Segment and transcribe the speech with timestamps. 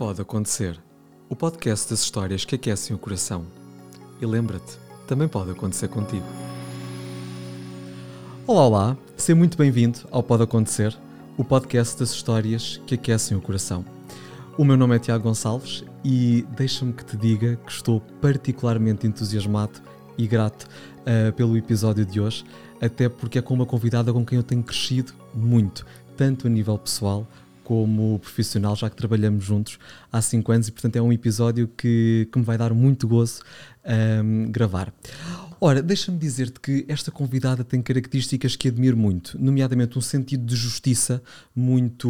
[0.00, 0.80] Pode Acontecer,
[1.28, 3.44] o podcast das histórias que aquecem o coração.
[4.18, 6.24] E lembra-te, também pode acontecer contigo.
[8.46, 10.96] Olá, olá, seja muito bem-vindo ao Pode Acontecer,
[11.36, 13.84] o podcast das histórias que aquecem o coração.
[14.56, 19.82] O meu nome é Tiago Gonçalves e deixa-me que te diga que estou particularmente entusiasmado
[20.16, 20.66] e grato
[21.00, 22.42] uh, pelo episódio de hoje,
[22.80, 25.84] até porque é com uma convidada com quem eu tenho crescido muito,
[26.16, 27.26] tanto a nível pessoal
[27.70, 29.78] como profissional, já que trabalhamos juntos
[30.10, 33.42] há 5 anos e, portanto, é um episódio que, que me vai dar muito gozo
[34.24, 34.92] um, gravar.
[35.60, 40.56] Ora, deixa-me dizer-te que esta convidada tem características que admiro muito, nomeadamente um sentido de
[40.56, 41.22] justiça
[41.54, 42.08] muito,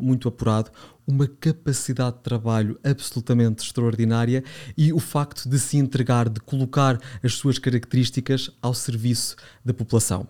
[0.00, 0.70] muito apurado,
[1.04, 4.44] uma capacidade de trabalho absolutamente extraordinária
[4.78, 10.28] e o facto de se entregar, de colocar as suas características ao serviço da população.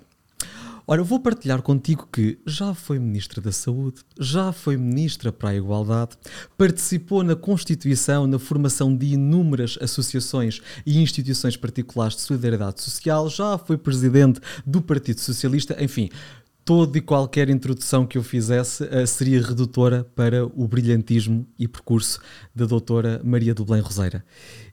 [0.93, 5.55] Ora, vou partilhar contigo que já foi Ministra da Saúde, já foi Ministra para a
[5.55, 6.19] Igualdade,
[6.59, 13.57] participou na constituição, na formação de inúmeras associações e instituições particulares de solidariedade social, já
[13.57, 16.11] foi Presidente do Partido Socialista, enfim,
[16.65, 22.21] toda e qualquer introdução que eu fizesse uh, seria redutora para o brilhantismo e percurso
[22.55, 24.25] da doutora Maria do Belém Roseira.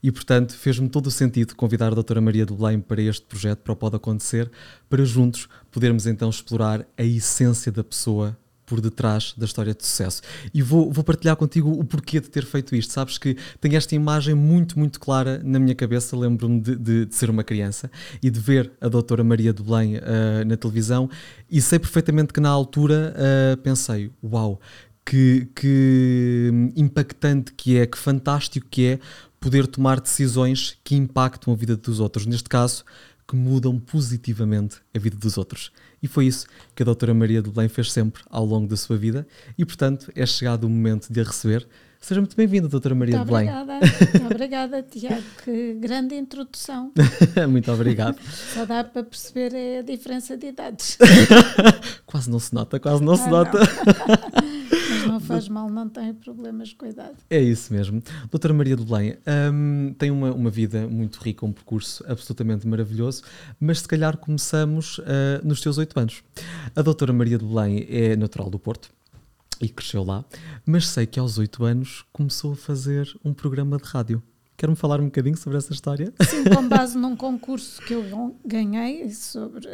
[0.01, 3.59] E, portanto, fez-me todo o sentido convidar a doutora Maria do Belém para este projeto,
[3.59, 4.51] para o Pode Acontecer,
[4.89, 10.21] para juntos podermos então explorar a essência da pessoa por detrás da história de sucesso.
[10.53, 12.91] E vou, vou partilhar contigo o porquê de ter feito isto.
[12.91, 16.17] Sabes que tenho esta imagem muito, muito clara na minha cabeça.
[16.17, 17.89] Lembro-me de, de, de, ser uma criança
[18.21, 21.09] e de ver a doutora Maria de Belém uh, na televisão
[21.49, 24.59] e sei perfeitamente que na altura uh, pensei, uau,
[25.05, 28.99] que, que impactante que é, que fantástico que é
[29.39, 32.25] poder tomar decisões que impactam a vida dos outros.
[32.25, 32.83] Neste caso,
[33.27, 35.71] que mudam positivamente a vida dos outros.
[36.01, 38.97] E foi isso que a doutora Maria do Belém fez sempre ao longo da sua
[38.97, 41.67] vida e, portanto, é chegado o momento de a receber.
[41.99, 43.49] Seja muito bem-vinda, doutora Maria muito do Belém.
[43.49, 43.79] Obrigada,
[44.13, 45.23] muito obrigada, Tiago.
[45.43, 46.93] Que grande introdução.
[47.49, 48.17] muito obrigado.
[48.53, 50.97] Só dá para perceber a diferença de idades.
[52.05, 53.59] quase não se nota, quase não ah, se nota.
[53.59, 54.46] Não.
[55.27, 57.17] Faz mal, não tem problemas, cuidado.
[57.29, 58.01] É isso mesmo.
[58.29, 59.17] Doutora Maria do Belém
[59.53, 63.23] um, tem uma, uma vida muito rica, um percurso absolutamente maravilhoso,
[63.59, 65.03] mas se calhar começamos uh,
[65.43, 66.23] nos seus oito anos.
[66.75, 68.89] A doutora Maria do Belém é natural do Porto,
[69.59, 70.23] e cresceu lá,
[70.65, 74.21] mas sei que aos oito anos começou a fazer um programa de rádio.
[74.57, 76.11] Quer-me falar um bocadinho sobre essa história?
[76.27, 79.67] Sim, com base num concurso que eu ganhei, sobre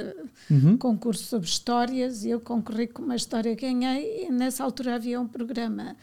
[0.52, 0.78] uhum.
[0.78, 5.22] concurso sobre histórias, e eu concorri com uma história que ganhei, e nessa altura havia
[5.22, 5.96] um programa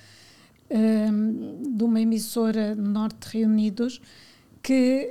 [0.70, 4.00] um, de uma emissora Norte Reunidos
[4.62, 5.10] que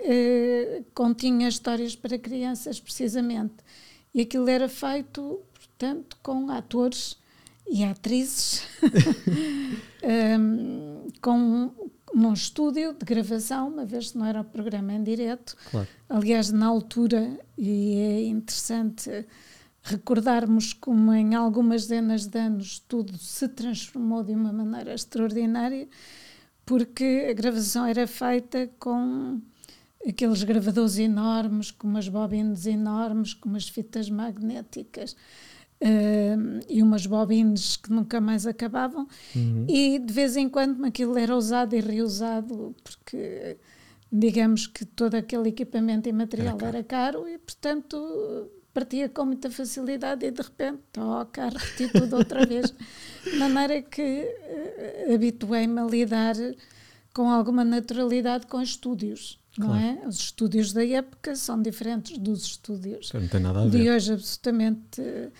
[0.81, 3.53] uh, continha histórias para crianças, precisamente.
[4.15, 7.17] E aquilo era feito, portanto, com atores
[7.69, 8.63] e atrizes,
[10.39, 11.71] um, com
[12.13, 15.55] num estúdio de gravação, uma vez que não era o programa em direto.
[15.71, 15.87] Claro.
[16.07, 19.25] Aliás, na altura, e é interessante
[19.81, 25.87] recordarmos como em algumas dezenas de anos tudo se transformou de uma maneira extraordinária,
[26.65, 29.41] porque a gravação era feita com
[30.07, 35.15] aqueles gravadores enormes, com umas bobines enormes, com umas fitas magnéticas
[35.81, 39.65] uh, e umas bobines que nunca mais acabavam, uhum.
[39.67, 43.57] e de vez em quando aquilo era usado e reusado, porque
[44.11, 49.25] digamos que todo aquele equipamento e material era caro, era caro e, portanto, partia com
[49.25, 52.73] muita facilidade e de repente toca a repetir tudo outra vez.
[53.23, 56.35] De maneira que uh, habituei-me a lidar
[57.13, 59.39] com alguma naturalidade com estúdios.
[59.55, 59.73] Claro.
[59.73, 60.07] Não é?
[60.07, 63.11] Os estúdios da época são diferentes dos estúdios
[63.71, 65.31] de hoje, absolutamente uh,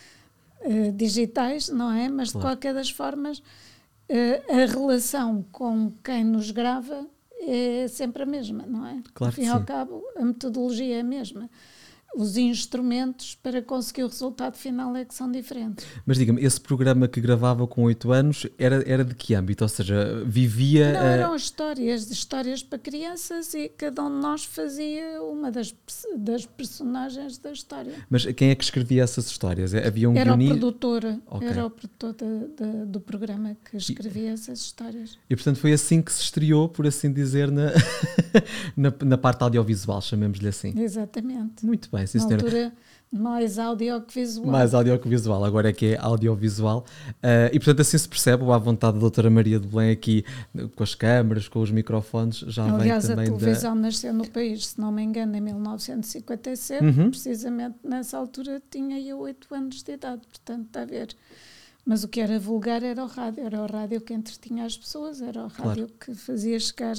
[0.94, 2.08] digitais, não é?
[2.08, 2.46] Mas claro.
[2.46, 7.06] de qualquer das formas, uh, a relação com quem nos grava
[7.40, 9.02] é sempre a mesma, não é?
[9.14, 11.48] Claro Ao fim e ao cabo, a metodologia é a mesma
[12.16, 15.86] os instrumentos para conseguir o resultado final é que são diferentes.
[16.04, 19.64] Mas diga-me, esse programa que gravava com 8 anos era, era de que âmbito?
[19.64, 20.92] Ou seja, vivia.
[20.92, 25.74] Não, eram histórias, histórias para crianças e cada um de nós fazia uma das,
[26.16, 27.94] das personagens da história.
[28.08, 29.74] Mas quem é que escrevia essas histórias?
[29.74, 31.48] Havia um era o produtor, okay.
[31.48, 35.16] era o produtor de, de, do programa que escrevia e, essas histórias.
[35.28, 37.70] E portanto foi assim que se estreou, por assim dizer, na,
[38.76, 40.72] na, na parte audiovisual, chamemos-lhe assim.
[40.76, 41.64] Exatamente.
[41.64, 42.72] Muito bem bem, sim, Na altura,
[43.12, 44.46] mais áudio que visual.
[44.46, 46.84] Mais áudio que visual, agora é que é audiovisual.
[47.08, 50.24] Uh, e portanto, assim se percebe à vontade da doutora Maria de Belém aqui
[50.76, 53.34] com as câmaras, com os microfones, já Aliás, vem também.
[53.34, 53.80] a televisão da...
[53.82, 57.10] nasceu no país, se não me engano, em 1957, uhum.
[57.10, 61.16] precisamente nessa altura tinha eu 8 anos de idade, portanto, está a ver.
[61.84, 65.20] Mas o que era vulgar era o rádio, era o rádio que entretinha as pessoas,
[65.20, 65.94] era o rádio claro.
[65.98, 66.94] que fazia chegar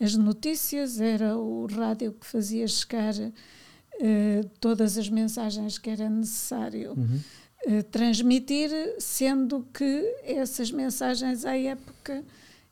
[0.00, 3.14] as notícias, era o rádio que fazia chegar
[4.00, 7.20] uh, todas as mensagens que era necessário uhum.
[7.66, 12.24] uh, transmitir, sendo que essas mensagens à época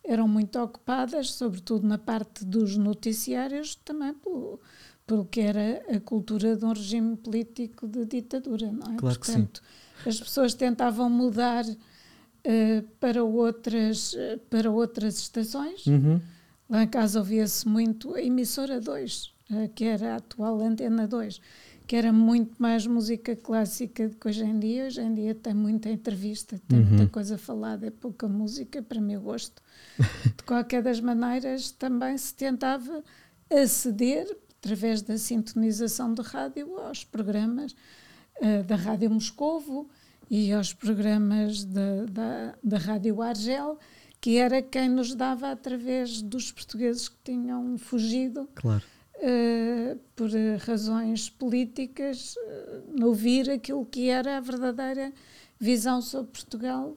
[0.05, 4.61] eram muito ocupadas, sobretudo na parte dos noticiários, também pelo,
[5.07, 8.97] pelo que era a cultura de um regime político de ditadura, não é?
[8.97, 9.63] Claro Portanto,
[9.97, 10.09] que sim.
[10.09, 14.15] as pessoas tentavam mudar uh, para, outras,
[14.49, 15.85] para outras estações.
[15.87, 16.21] Uhum.
[16.69, 19.36] Lá em casa ouvia-se muito a emissora 2, uh,
[19.75, 21.41] que era a atual Antena 2,
[21.87, 24.87] que era muito mais música clássica do que hoje em dia.
[24.87, 26.87] Hoje em dia tem muita entrevista, tem uhum.
[26.87, 29.63] muita coisa falada, é pouca música, para meu gosto.
[30.37, 33.05] De qualquer das maneiras, também se tentava
[33.49, 34.27] aceder
[34.59, 37.73] através da sintonização de rádio aos programas
[38.41, 39.89] uh, da Rádio Moscovo
[40.29, 43.79] e aos programas da, da, da Rádio Argel,
[44.21, 48.49] que era quem nos dava através dos portugueses que tinham fugido.
[48.57, 48.83] Claro.
[49.19, 50.29] Uh, por
[50.61, 55.11] razões políticas, uh, ouvir aquilo que era a verdadeira
[55.59, 56.97] visão sobre Portugal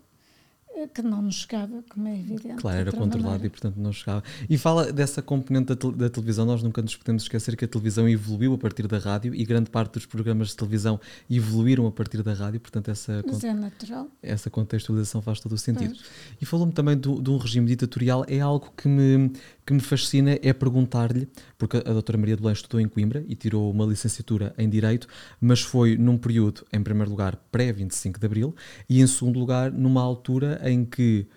[0.88, 2.56] que não nos chegava, como é evidente.
[2.56, 3.48] Claro, era controlado maneira.
[3.48, 4.24] e portanto não chegava.
[4.50, 8.08] E fala dessa componente da, da, televisão, nós nunca nos podemos esquecer que a televisão
[8.08, 11.00] evoluiu a partir da rádio e grande parte dos programas de televisão
[11.30, 14.08] evoluíram a partir da rádio, portanto essa, Mas é natural.
[14.22, 15.94] essa contextualização faz todo o sentido.
[15.94, 16.06] Pois.
[16.42, 19.32] E falou-me também do, de um regime ditatorial, é algo que me,
[19.66, 21.28] que me fascina, é perguntar-lhe,
[21.58, 24.70] porque a, a doutora Maria de Belém estudou em Coimbra e tirou uma licenciatura em
[24.70, 25.08] Direito,
[25.40, 28.56] mas foi num período, em primeiro lugar, pré-25 de Abril
[28.90, 31.28] e em segundo lugar, numa altura em que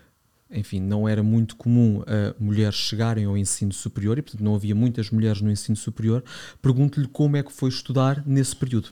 [0.53, 2.05] enfim, não era muito comum uh,
[2.39, 6.23] mulheres chegarem ao ensino superior e, portanto, não havia muitas mulheres no ensino superior.
[6.61, 8.91] Pergunto-lhe como é que foi estudar nesse período,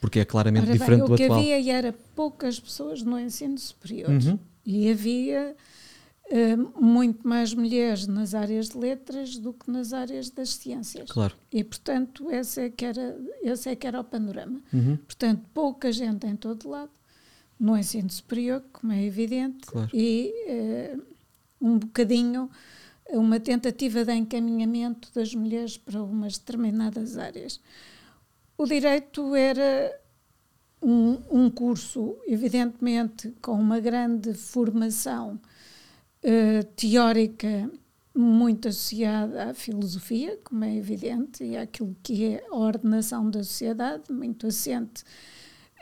[0.00, 1.38] porque é claramente Ora diferente bem, do atual.
[1.38, 4.38] O que havia era poucas pessoas no ensino superior uhum.
[4.64, 5.54] e havia
[6.30, 11.10] uh, muito mais mulheres nas áreas de letras do que nas áreas das ciências.
[11.10, 11.34] Claro.
[11.52, 14.60] E, portanto, esse é que era, esse é que era o panorama.
[14.72, 14.96] Uhum.
[14.96, 16.90] Portanto, pouca gente em todo lado
[17.58, 19.90] no ensino superior, como é evidente, claro.
[19.92, 21.02] e uh,
[21.60, 22.50] um bocadinho
[23.10, 27.60] uma tentativa de encaminhamento das mulheres para umas determinadas áreas.
[28.56, 30.00] O direito era
[30.80, 35.40] um, um curso, evidentemente, com uma grande formação
[36.22, 37.70] uh, teórica
[38.14, 44.04] muito associada à filosofia, como é evidente, e àquilo que é a ordenação da sociedade,
[44.12, 45.02] muito assente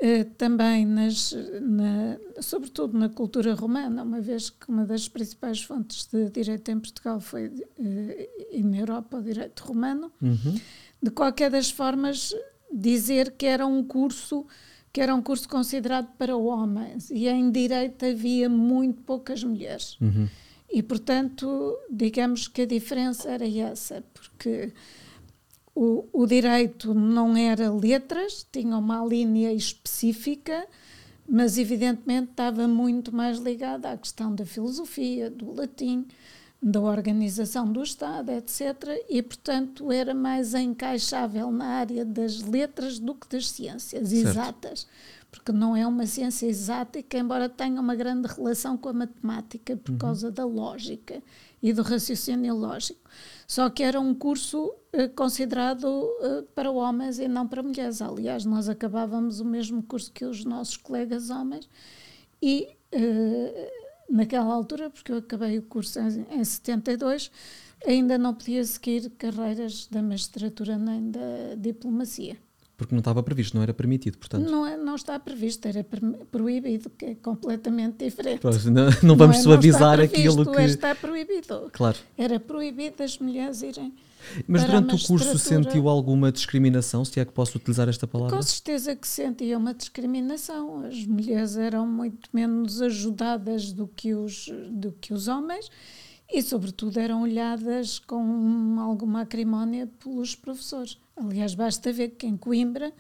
[0.05, 6.09] eh, também nas, na, sobretudo na cultura romana, uma vez que uma das principais fontes
[6.13, 10.11] de direito em Portugal foi uh, e na Europa o direito romano.
[10.21, 10.61] Uhum.
[11.01, 12.35] De qualquer das formas,
[12.73, 14.45] dizer que era um curso
[14.93, 19.97] que era um curso considerado para homens e em direito havia muito poucas mulheres.
[20.01, 20.29] Uhum.
[20.69, 24.73] E, portanto, digamos que a diferença era essa, porque
[25.75, 30.67] o, o direito não era letras, tinha uma linha específica,
[31.29, 36.07] mas evidentemente estava muito mais ligada à questão da filosofia, do latim,
[36.63, 39.03] da organização do Estado, etc.
[39.09, 44.29] E, portanto, era mais encaixável na área das letras do que das ciências certo.
[44.29, 44.87] exatas,
[45.31, 49.93] porque não é uma ciência exática, embora tenha uma grande relação com a matemática por
[49.93, 49.99] uhum.
[49.99, 51.21] causa da lógica
[51.61, 53.01] e do raciocínio lógico.
[53.53, 55.87] Só que era um curso eh, considerado
[56.23, 58.01] eh, para homens e não para mulheres.
[58.01, 61.69] Aliás, nós acabávamos o mesmo curso que os nossos colegas homens
[62.41, 63.71] e eh,
[64.09, 67.31] naquela altura, porque eu acabei o curso em, em 72,
[67.87, 72.39] ainda não podia seguir carreiras da magistratura nem da diplomacia.
[72.83, 74.49] Porque não estava previsto, não era permitido, portanto.
[74.49, 75.85] Não, é, não está previsto, era
[76.31, 78.41] proibido, que é completamente diferente.
[78.41, 80.63] Pois, não, não, vamos não é, suavizar não aquilo que.
[80.63, 81.71] Está proibido.
[81.73, 81.97] Claro.
[82.17, 83.93] Era proibido as mulheres irem.
[84.47, 88.37] Mas durante o curso sentiu alguma discriminação, se é que posso utilizar esta palavra?
[88.37, 90.85] Com certeza que sentia uma discriminação.
[90.85, 95.71] As mulheres eram muito menos ajudadas do que os, do que os homens
[96.33, 100.97] e, sobretudo, eram olhadas com alguma acrimónia pelos professores.
[101.17, 102.93] Aliás, basta ver que em Coimbra,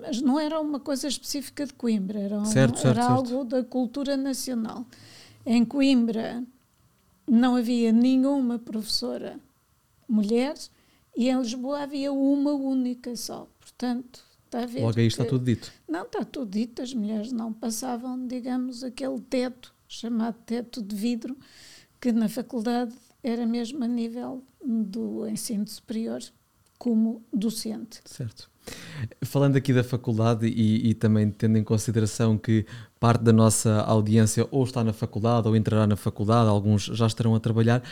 [0.00, 3.12] mas não era uma coisa específica de Coimbra, era, certo, certo, era certo.
[3.12, 4.86] algo da cultura nacional.
[5.44, 6.44] Em Coimbra
[7.28, 9.38] não havia nenhuma professora
[10.08, 10.54] mulher
[11.16, 13.48] e em Lisboa havia uma única só.
[13.58, 14.80] Portanto, está a ver.
[14.80, 15.72] Logo aí está tudo dito.
[15.88, 16.82] Não, está tudo dito.
[16.82, 21.36] As mulheres não passavam, digamos, aquele teto, chamado teto de vidro,
[22.00, 26.22] que na faculdade era mesmo a nível do ensino superior
[26.80, 28.00] como docente.
[28.06, 28.48] Certo.
[29.20, 32.64] Falando aqui da faculdade e, e, também tendo em consideração que
[32.98, 37.34] parte da nossa audiência ou está na faculdade ou entrará na faculdade, alguns já estarão
[37.34, 37.82] a trabalhar,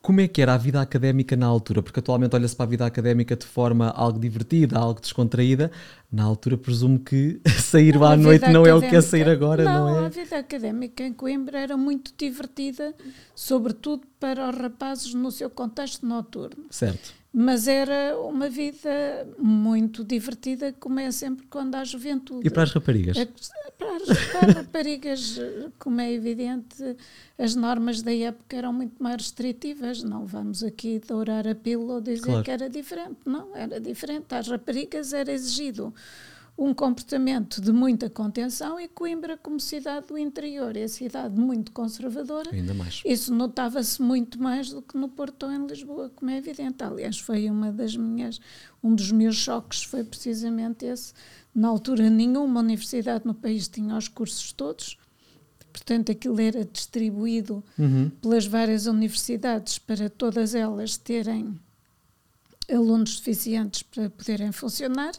[0.00, 1.82] como é que era a vida académica na altura?
[1.82, 5.70] Porque atualmente olha-se para a vida académica de forma algo divertida, algo descontraída.
[6.10, 9.62] Na altura, presumo que sair lá à noite não é o que é sair agora,
[9.62, 10.06] não, não é?
[10.06, 12.92] a vida académica em Coimbra era muito divertida,
[13.36, 16.64] sobretudo para os rapazes no seu contexto noturno.
[16.70, 17.21] Certo.
[17.34, 22.46] Mas era uma vida muito divertida, como é sempre quando há juventude.
[22.46, 23.16] E para as raparigas?
[23.16, 25.40] É, para, as, para as raparigas,
[25.78, 26.96] como é evidente,
[27.38, 30.02] as normas da época eram muito mais restritivas.
[30.02, 32.44] Não vamos aqui dourar a pílula ou dizer claro.
[32.44, 33.16] que era diferente.
[33.24, 34.26] Não, era diferente.
[34.34, 35.94] Às raparigas era exigido
[36.56, 42.50] um comportamento de muita contenção e Coimbra, como cidade do interior, é cidade muito conservadora.
[42.52, 43.02] Ainda mais.
[43.04, 46.84] Isso notava-se muito mais do que no Porto ou em Lisboa, como é evidente.
[46.84, 48.40] Aliás, foi uma das minhas,
[48.82, 51.14] um dos meus choques foi precisamente esse.
[51.54, 54.98] Na altura, nenhuma universidade no país tinha os cursos todos.
[55.72, 58.10] Portanto, aquilo era distribuído uhum.
[58.20, 61.58] pelas várias universidades para todas elas terem
[62.70, 65.12] alunos suficientes para poderem funcionar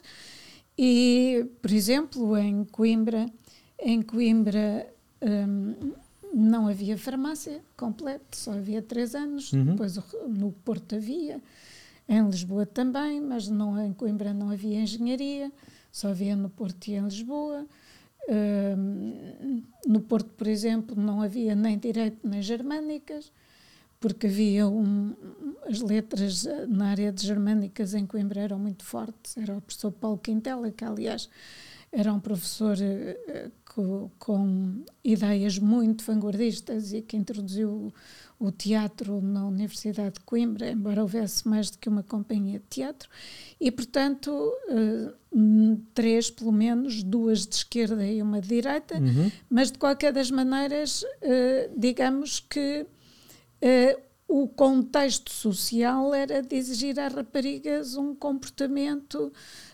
[0.77, 3.27] e, por exemplo, em Coimbra,
[3.79, 5.93] em Coimbra um,
[6.33, 9.53] não havia farmácia completa, só havia três anos.
[9.53, 9.65] Uhum.
[9.65, 9.95] Depois
[10.27, 11.41] no Porto havia,
[12.09, 15.51] em Lisboa também, mas não, em Coimbra não havia engenharia,
[15.91, 17.67] só havia no Porto e em Lisboa.
[18.27, 23.31] Um, no Porto, por exemplo, não havia nem direito nem germânicas
[24.03, 25.15] porque havia um,
[25.65, 29.37] as letras eh, na área de germânicas em Coimbra eram muito fortes.
[29.37, 31.29] Era o professor Paulo Quintela, que aliás
[31.89, 37.93] era um professor uh, com, com, ideias muito vanguardistas e que introduziu
[38.37, 43.07] o, teatro na Universidade de Coimbra, embora houvesse mais do que uma companhia de teatro.
[43.57, 44.51] E, portanto,
[45.93, 49.31] três, pelo menos, duas de esquerda e uma de direita, uhum.
[49.49, 51.05] mas de qualquer das maneiras,
[51.77, 52.85] digamos que
[53.63, 59.31] Uh, o contexto social era de exigir às raparigas um comportamento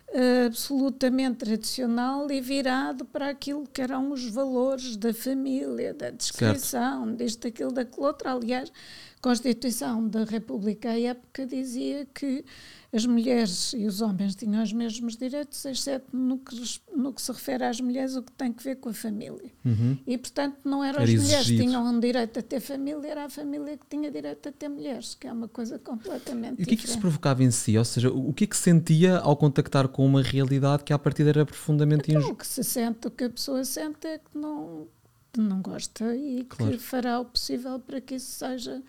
[0.10, 7.06] uh, absolutamente tradicional e virado para aquilo que eram os valores da família, da descrição,
[7.06, 7.18] certo.
[7.18, 8.30] disto, daquilo, daquilo outro.
[8.30, 8.72] Aliás,
[9.22, 12.46] Constituição da República à época dizia que
[12.92, 16.56] as mulheres e os homens tinham os mesmos direitos, exceto no que,
[16.96, 19.52] no que se refere às mulheres, o que tem que ver com a família.
[19.66, 19.98] Uhum.
[20.08, 23.26] E, portanto, não eram era as mulheres que tinham um direito a ter família, era
[23.26, 26.66] a família que tinha direito a ter mulheres, que é uma coisa completamente E o
[26.66, 27.78] que é que isso provocava em si?
[27.78, 31.30] Ou seja, o que é que sentia ao contactar com uma realidade que, à partida,
[31.30, 32.34] era profundamente então, injusta?
[32.34, 34.88] O que se sente, o que a pessoa sente é que não,
[35.38, 36.72] não gosta e claro.
[36.72, 38.82] que fará o possível para que isso seja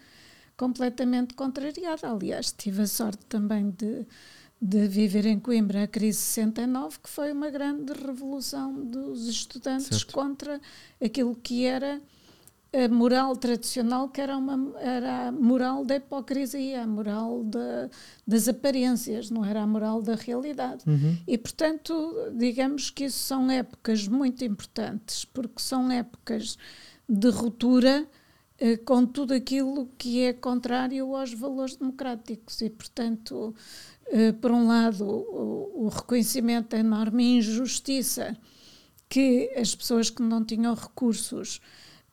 [0.61, 2.11] completamente contrariada.
[2.11, 4.05] Aliás, tive a sorte também de,
[4.61, 10.13] de viver em Coimbra a crise 69, que foi uma grande revolução dos estudantes certo.
[10.13, 10.61] contra
[11.03, 11.99] aquilo que era
[12.75, 17.89] a moral tradicional, que era, uma, era a moral da hipocrisia, a moral da,
[18.27, 20.85] das aparências, não era a moral da realidade.
[20.87, 21.17] Uhum.
[21.27, 26.59] E, portanto, digamos que isso são épocas muito importantes, porque são épocas
[27.09, 28.07] de ruptura
[28.85, 33.55] com tudo aquilo que é contrário aos valores democráticos e, portanto,
[34.07, 38.37] eh, por um lado, o, o reconhecimento da enorme injustiça
[39.09, 41.61] que as pessoas que não tinham recursos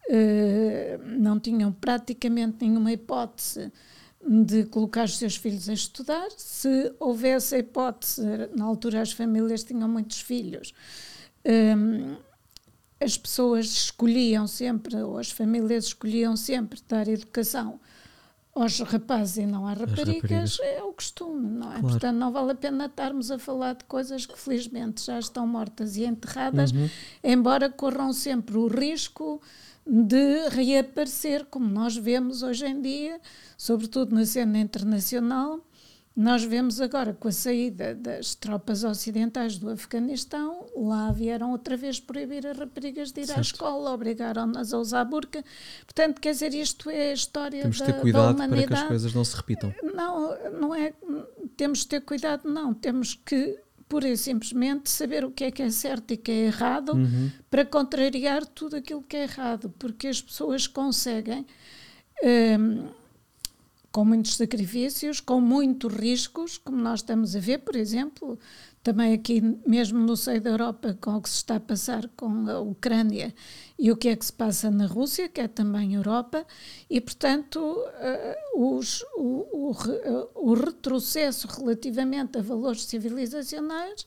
[0.10, 3.72] eh, não tinham praticamente nenhuma hipótese
[4.25, 6.30] de colocar os seus filhos a estudar.
[6.38, 8.24] Se houvesse a hipótese,
[8.56, 10.74] na altura as famílias tinham muitos filhos,
[13.00, 17.80] as pessoas escolhiam sempre, ou as famílias escolhiam sempre dar educação
[18.62, 20.60] aos rapazes e não às raparigas, raparigas.
[20.62, 21.80] é o costume, não é?
[21.80, 21.88] Claro.
[21.88, 25.96] Portanto, não vale a pena estarmos a falar de coisas que felizmente já estão mortas
[25.96, 26.89] e enterradas, uhum.
[27.24, 29.39] embora corram sempre o risco
[29.86, 33.22] de reaparecer, como nós vemos hoje em dia,
[33.56, 35.62] sobretudo na cena internacional,
[36.17, 42.00] nós vemos agora com a saída das tropas ocidentais do Afeganistão, lá vieram outra vez
[42.00, 43.38] proibir as raparigas de ir certo.
[43.38, 45.45] à escola, obrigaram-nas a usar burca.
[45.86, 49.13] Portanto, quer dizer, isto é a história temos da, ter cuidado para que as coisas
[49.13, 49.71] não se repitam.
[49.83, 50.91] Não, não é.
[51.55, 52.74] Temos de ter cuidado, não.
[52.74, 56.31] Temos que pura e simplesmente saber o que é que é certo e o que
[56.31, 57.29] é errado uhum.
[57.47, 61.45] para contrariar tudo aquilo que é errado, porque as pessoas conseguem.
[62.24, 62.88] Hum,
[63.91, 68.38] com muitos sacrifícios, com muitos riscos, como nós estamos a ver, por exemplo,
[68.84, 72.50] também aqui mesmo no seio da Europa, com o que se está a passar com
[72.50, 73.34] a Ucrânia
[73.77, 76.46] e o que é que se passa na Rússia, que é também Europa,
[76.89, 79.75] e portanto uh, os, o, o,
[80.36, 84.06] o retrocesso relativamente a valores civilizacionais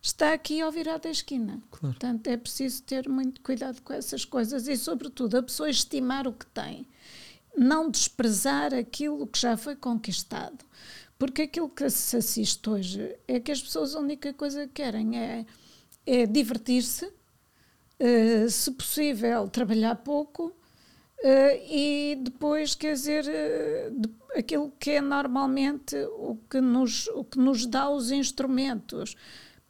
[0.00, 1.62] está aqui ao virar da esquina.
[1.70, 1.94] Claro.
[1.94, 6.32] Portanto, é preciso ter muito cuidado com essas coisas e, sobretudo, a pessoa estimar o
[6.32, 6.86] que tem.
[7.56, 10.64] Não desprezar aquilo que já foi conquistado.
[11.18, 15.18] Porque aquilo que se assiste hoje é que as pessoas a única coisa que querem
[15.18, 15.46] é,
[16.04, 24.72] é divertir-se, uh, se possível, trabalhar pouco uh, e depois, quer dizer, uh, de, aquilo
[24.80, 29.14] que é normalmente o que, nos, o que nos dá os instrumentos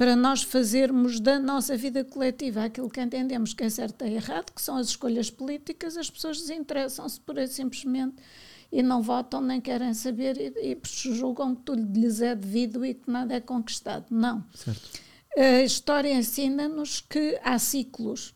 [0.02, 4.50] para nós fazermos da nossa vida coletiva aquilo que entendemos que é certo e errado,
[4.52, 8.16] que são as escolhas políticas, as pessoas desinteressam-se por aí simplesmente
[8.72, 12.94] e não votam nem querem saber e, e julgam que tudo lhes é devido e
[12.94, 14.06] que nada é conquistado.
[14.10, 14.44] Não.
[14.52, 15.00] Certo.
[15.36, 18.34] A história ensina-nos que há ciclos.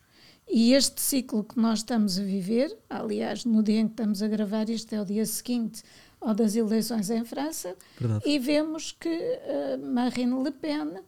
[0.48, 4.28] E este ciclo que nós estamos a viver, aliás, no dia em que estamos a
[4.28, 5.82] gravar isto é o dia seguinte
[6.20, 8.22] ao das eleições em França, Verdade.
[8.24, 11.02] e vemos que uh, Marine Le Pen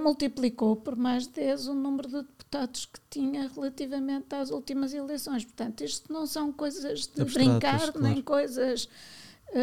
[0.00, 5.44] multiplicou por mais de 10 o número de deputados que tinha relativamente às últimas eleições.
[5.44, 8.02] Portanto, isto não são coisas de brincar, claro.
[8.02, 8.88] nem coisas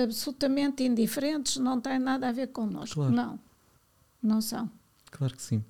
[0.04, 2.96] absolutamente indiferentes, não tem nada a ver connosco.
[2.96, 3.12] Claro.
[3.12, 3.40] Não,
[4.22, 4.70] não são.
[5.12, 5.64] Claro que sim.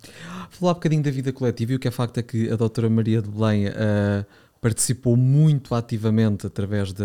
[0.52, 2.90] Falar um bocadinho da vida coletiva e o que é facto é que a doutora
[2.90, 4.26] Maria de Belém uh,
[4.62, 7.04] participou muito ativamente através de,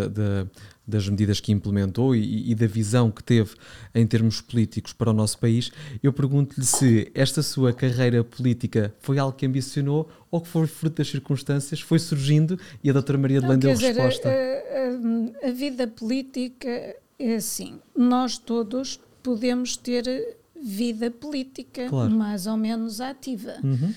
[0.86, 3.54] das medidas que implementou e, e, da visão que teve
[3.94, 5.72] em termos políticos para o nosso país.
[6.02, 10.96] Eu pergunto-lhe se esta sua carreira política foi algo que ambicionou ou que foi fruto
[10.96, 14.28] das circunstâncias, foi surgindo e a doutora Maria de dizer, resposta.
[14.28, 22.10] A, a, a vida política é assim, nós todos podemos ter vida política claro.
[22.10, 23.54] mais ou menos ativa.
[23.64, 23.94] Uhum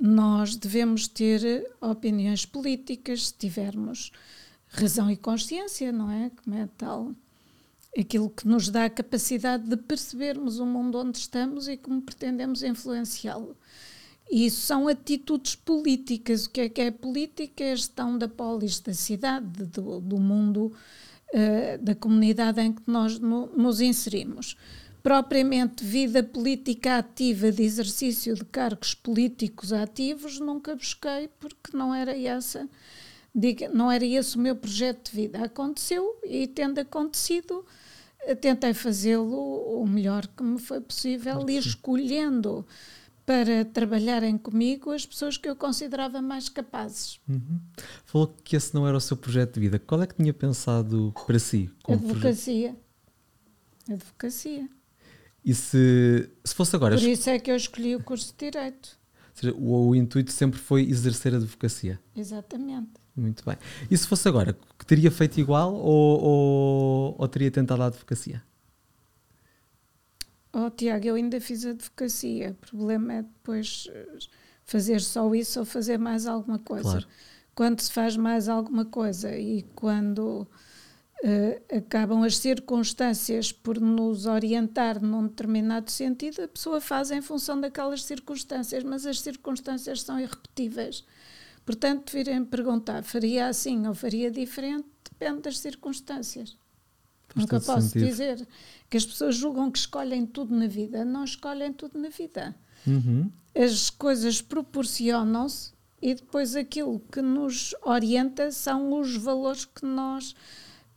[0.00, 4.10] nós devemos ter opiniões políticas se tivermos
[4.68, 6.30] razão e consciência, não é?
[6.42, 7.12] Como é tal?
[7.96, 12.62] Aquilo que nos dá a capacidade de percebermos o mundo onde estamos e como pretendemos
[12.62, 13.56] influenciá-lo.
[14.30, 16.46] E isso são atitudes políticas.
[16.46, 17.62] O que é que é política?
[17.62, 20.72] É a gestão da polis, da cidade, do, do mundo,
[21.32, 24.56] uh, da comunidade em que nós no, nos inserimos
[25.04, 32.18] propriamente vida política ativa de exercício de cargos políticos ativos nunca busquei porque não era
[32.18, 32.66] essa
[33.34, 37.66] diga, não era esse o meu projeto de vida aconteceu e tendo acontecido
[38.40, 42.66] tentei fazê-lo o melhor que me foi possível e escolhendo
[43.26, 47.20] para trabalharem comigo as pessoas que eu considerava mais capazes.
[47.28, 47.60] Uhum.
[48.06, 49.78] Falou que esse não era o seu projeto de vida.
[49.78, 51.70] Qual é que tinha pensado para si?
[51.88, 52.76] Advocacia.
[53.86, 54.02] Projeto?
[54.02, 54.68] Advocacia.
[55.44, 56.96] E se, se fosse agora.
[56.96, 58.98] Por isso é que eu escolhi o curso de Direito.
[59.34, 62.00] Ou seja, o, o intuito sempre foi exercer a advocacia.
[62.16, 62.92] Exatamente.
[63.16, 63.56] Muito bem.
[63.90, 68.42] E se fosse agora, que teria feito igual ou, ou, ou teria tentado a advocacia?
[70.52, 72.52] Oh, Tiago, eu ainda fiz advocacia.
[72.52, 74.18] O problema é depois eh,
[74.64, 76.90] fazer só isso ou fazer mais alguma coisa.
[76.90, 77.06] Claro.
[77.54, 80.46] Quando se faz mais alguma coisa e quando
[81.24, 87.58] uh, acabam as circunstâncias por nos orientar num determinado sentido, a pessoa faz em função
[87.60, 91.04] daquelas circunstâncias, mas as circunstâncias são irrepetíveis.
[91.64, 96.58] Portanto, virem perguntar, faria assim ou faria diferente, depende das circunstâncias.
[97.28, 98.06] Faz Nunca posso sentido.
[98.06, 98.48] dizer
[98.90, 101.04] que as pessoas julgam que escolhem tudo na vida.
[101.04, 102.54] Não escolhem tudo na vida.
[102.86, 103.30] Uhum.
[103.54, 110.34] As coisas proporcionam-se e depois aquilo que nos orienta são os valores que nós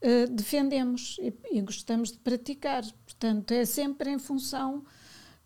[0.02, 2.84] uh, defendemos e, e, gostamos de praticar.
[3.06, 4.84] Portanto, é sempre em função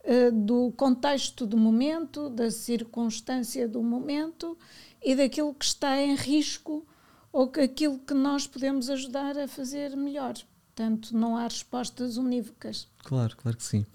[0.03, 4.57] uh, do contexto do momento, da circunstância do momento
[5.03, 6.85] e daquilo que está em risco
[7.31, 10.33] ou que aquilo que nós podemos ajudar a fazer melhor.
[10.73, 12.87] Portanto, não há respostas unívocas.
[13.03, 13.85] Claro, claro que sim.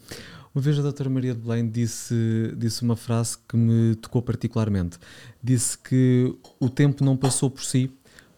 [0.55, 2.15] Uma vez a doutora Maria de Belém disse,
[2.57, 4.99] disse uma frase que me tocou particularmente.
[5.43, 7.91] Disse que o tempo não passou por si,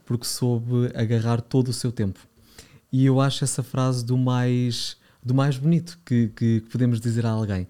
[0.09, 2.19] porque soube agarrar todo o seu tempo.
[2.91, 7.31] E eu acho essa frase do mais, do mais bonito que, que, podemos dizer a
[7.31, 7.69] alguém.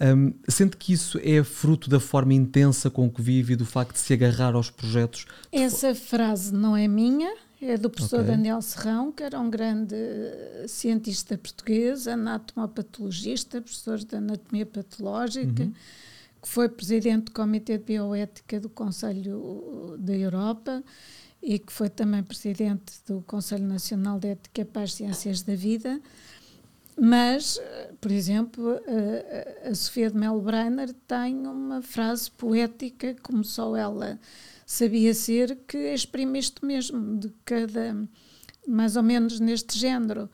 [0.00, 3.92] Um, sente que isso é fruto da forma intensa com que vive e do facto
[3.92, 5.26] de se agarrar aos projetos?
[5.52, 8.32] Essa frase não é minha, é do professor okay.
[8.32, 9.94] Daniel Serrão, que era um grande
[10.66, 15.72] cientista português, anatomopatologista, professor de anatomia patológica, uhum.
[16.42, 20.82] que foi presidente do Comitê de Bioética do Conselho da Europa
[21.46, 26.00] e que foi também presidente do Conselho Nacional de Ética para as Ciências da Vida.
[26.98, 27.60] Mas,
[28.00, 28.80] por exemplo,
[29.64, 34.18] a, Sofia de Mel Breiner tem uma frase poética, como só ela
[34.66, 37.96] sabia ser, que exprime isto mesmo, de cada,
[38.66, 40.28] mais ou menos neste género.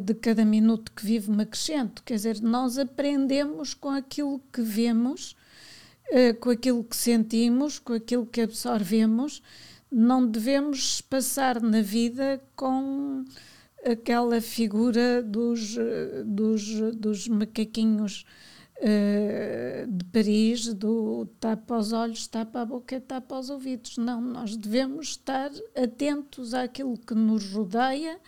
[0.00, 2.02] de cada minuto que vive me acrescento.
[2.02, 5.36] Quer dizer, nós aprendemos com aquilo que vemos,
[6.40, 9.42] com aquilo que sentimos, com aquilo que absorvemos.
[9.90, 13.24] Não devemos passar na vida com
[13.84, 15.76] aquela figura dos,
[16.24, 18.24] dos, dos macaquinhos
[18.78, 23.98] uh, de Paris, do tapa aos olhos, tapa a boca, tapa aos ouvidos.
[23.98, 28.18] Não, nós devemos estar atentos àquilo que nos rodeia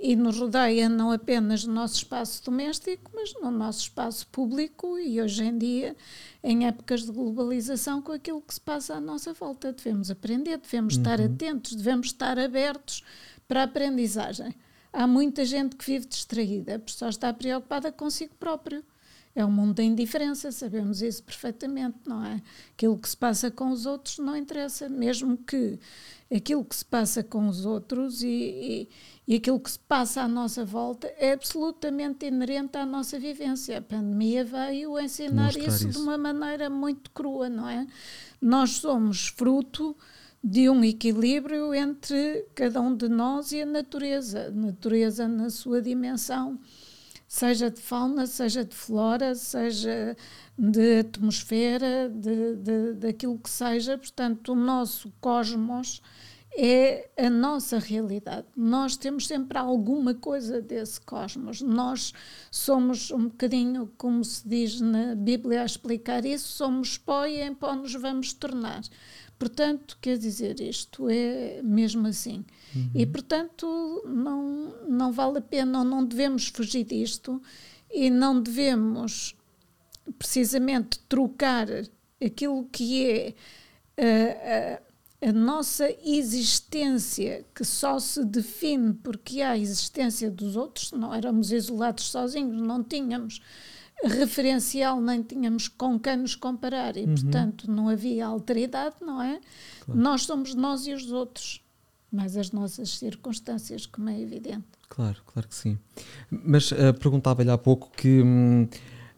[0.00, 5.20] e nos rodeia não apenas no nosso espaço doméstico, mas no nosso espaço público e
[5.20, 5.94] hoje em dia,
[6.42, 9.74] em épocas de globalização, com aquilo que se passa à nossa volta.
[9.74, 11.02] Devemos aprender, devemos uhum.
[11.02, 13.04] estar atentos, devemos estar abertos
[13.46, 14.54] para a aprendizagem.
[14.90, 18.82] Há muita gente que vive distraída, porque só está preocupada consigo próprio.
[19.34, 22.42] É um mundo da indiferença, sabemos isso perfeitamente, não é?
[22.72, 25.78] Aquilo que se passa com os outros não interessa, mesmo que
[26.34, 28.88] aquilo que se passa com os outros e, e,
[29.26, 33.78] e aquilo que se passa à nossa volta é absolutamente inerente à nossa vivência.
[33.78, 37.86] A pandemia veio ensinar isso, isso de uma maneira muito crua, não é?
[38.40, 39.96] Nós somos fruto
[40.42, 45.82] de um equilíbrio entre cada um de nós e a natureza, a natureza na sua
[45.82, 46.58] dimensão,
[47.30, 50.16] seja de fauna, seja de flora, seja
[50.58, 53.96] de atmosfera, de, de, daquilo que seja.
[53.96, 56.02] Portanto, o nosso cosmos
[56.56, 58.48] é a nossa realidade.
[58.56, 61.62] Nós temos sempre alguma coisa desse cosmos.
[61.62, 62.12] Nós
[62.50, 67.54] somos um bocadinho, como se diz na Bíblia a explicar isso, somos pó e em
[67.54, 68.82] pó nos vamos tornar.
[69.40, 72.44] Portanto, quer dizer, isto é mesmo assim.
[72.76, 72.90] Uhum.
[72.94, 77.40] E, portanto, não, não vale a pena, não devemos fugir disto
[77.90, 79.34] e não devemos
[80.18, 81.66] precisamente trocar
[82.22, 83.34] aquilo que é
[83.96, 90.92] a, a, a, nossa existência, que só se define porque há a existência dos outros,
[90.92, 93.40] não éramos isolados sozinhos, não tínhamos
[94.04, 97.14] referencial, nem tínhamos com quem nos comparar e, uhum.
[97.14, 99.40] portanto, não havia alteridade, não é?
[99.80, 100.00] Claro.
[100.00, 101.62] Nós somos nós e os outros,
[102.10, 104.64] mas as nossas circunstâncias, como é evidente.
[104.88, 105.78] Claro, claro que sim.
[106.30, 108.66] Mas uh, perguntava-lhe há pouco que hum,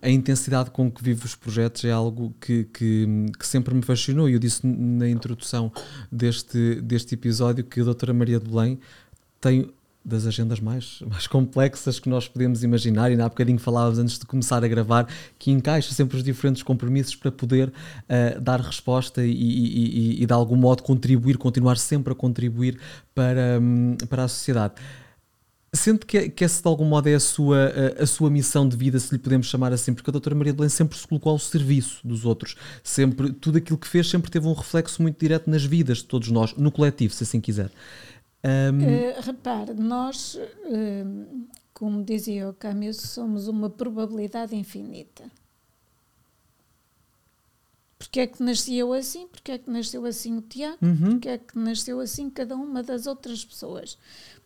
[0.03, 3.07] a intensidade com que vive os projetos é algo que, que,
[3.39, 4.29] que, sempre me fascinou.
[4.29, 5.73] E eu disse na introdução
[6.11, 8.81] deste, deste episódio que a doutora Maria de Belém
[9.41, 9.73] tem
[10.05, 14.27] das agendas mais, mais complexas que nós podemos imaginar, e há bocadinho falávamos antes de
[14.27, 15.07] começar a gravar,
[15.39, 20.27] que encaixa sempre os diferentes compromissos para poder uh, dar resposta e, e, e, e,
[20.27, 22.79] de algum modo contribuir, continuar sempre a contribuir
[23.15, 24.75] para, um, para a sociedade.
[25.75, 28.77] Sente que, que essa de algum modo é a sua, a, a, sua missão de
[28.77, 31.33] vida, se lhe podemos chamar assim, porque a doutora Maria de Belém sempre se colocou
[31.33, 35.49] ao serviço dos outros, sempre, tudo aquilo que fez sempre teve um reflexo muito direto
[35.49, 37.71] nas vidas de todos nós, no coletivo, se assim quiser.
[38.45, 38.79] Um...
[38.79, 45.25] Uh, repare, nós, uh, como dizia o Camus, somos uma probabilidade infinita.
[47.99, 49.29] Porque é que nasceu assim?
[49.29, 50.77] Porque é que nasceu assim o Tiago?
[50.83, 51.11] Uhum.
[51.13, 53.97] Porque é que nasceu assim cada uma das outras pessoas?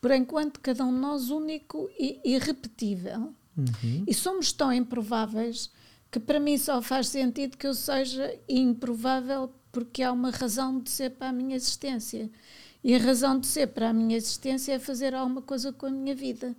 [0.00, 3.34] Por enquanto, cada um de nós único e irrepetível.
[3.56, 4.04] Uhum.
[4.06, 5.70] E somos tão improváveis
[6.10, 10.90] que para mim só faz sentido que eu seja improvável porque há uma razão de
[10.90, 12.30] ser para a minha existência.
[12.86, 15.90] E a razão de ser para a minha existência é fazer alguma coisa com a
[15.90, 16.54] minha vida.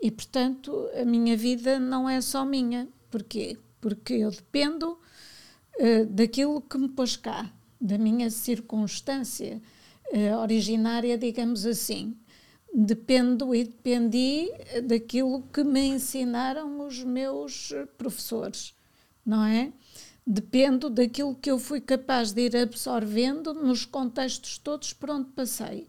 [0.00, 2.86] E, portanto, a minha vida não é só minha.
[3.10, 3.58] Porquê?
[3.80, 4.92] Porque eu dependo
[5.80, 9.60] uh, daquilo que me pôs cá, da minha circunstância
[10.12, 12.16] uh, originária, digamos assim.
[12.72, 14.48] Dependo e dependi
[14.84, 18.76] daquilo que me ensinaram os meus professores,
[19.24, 19.72] não é?
[20.26, 25.88] Dependo daquilo que eu fui capaz de ir absorvendo nos contextos todos por onde passei.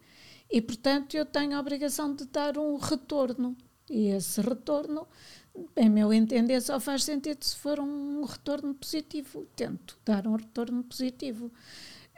[0.49, 3.55] E, portanto, eu tenho a obrigação de dar um retorno.
[3.89, 5.07] E esse retorno,
[5.75, 9.47] em meu entender, só faz sentido se for um retorno positivo.
[9.55, 11.51] Tento dar um retorno positivo.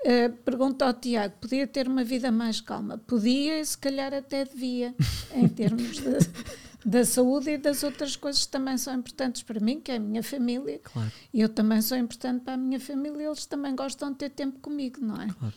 [0.02, 2.98] Uh, pergunta ao Tiago: podia ter uma vida mais calma?
[2.98, 4.96] Podia e se calhar até devia,
[5.34, 6.04] em termos de
[6.86, 10.00] da saúde e das outras coisas que também são importantes para mim, que é a
[10.00, 10.80] minha família.
[10.84, 11.12] Claro.
[11.34, 14.60] E eu também sou importante para a minha família, eles também gostam de ter tempo
[14.60, 15.28] comigo, não é?
[15.28, 15.54] Claro.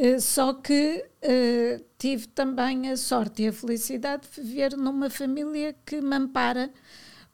[0.00, 5.74] Uh, só que uh, tive também a sorte e a felicidade de viver numa família
[5.84, 6.70] que me ampara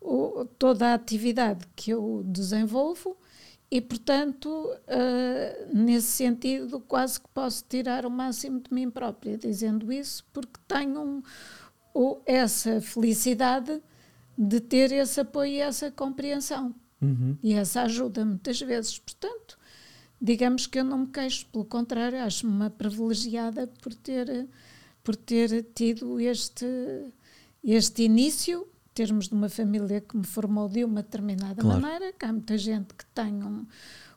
[0.01, 3.19] o, toda a atividade que eu desenvolvo
[3.71, 9.93] e, portanto, uh, nesse sentido, quase que posso tirar o máximo de mim própria dizendo
[9.93, 11.23] isso, porque tenho um,
[11.95, 13.81] ou essa felicidade
[14.37, 17.39] de ter esse apoio e essa compreensão uhum.
[17.41, 18.99] e essa ajuda muitas vezes.
[18.99, 19.57] Portanto,
[20.21, 24.49] digamos que eu não me queixo, pelo contrário, acho-me uma privilegiada por ter,
[25.05, 26.67] por ter tido este,
[27.63, 31.81] este início, termos de uma família que me formou de uma determinada claro.
[31.81, 33.65] maneira, que há muita gente que tem um,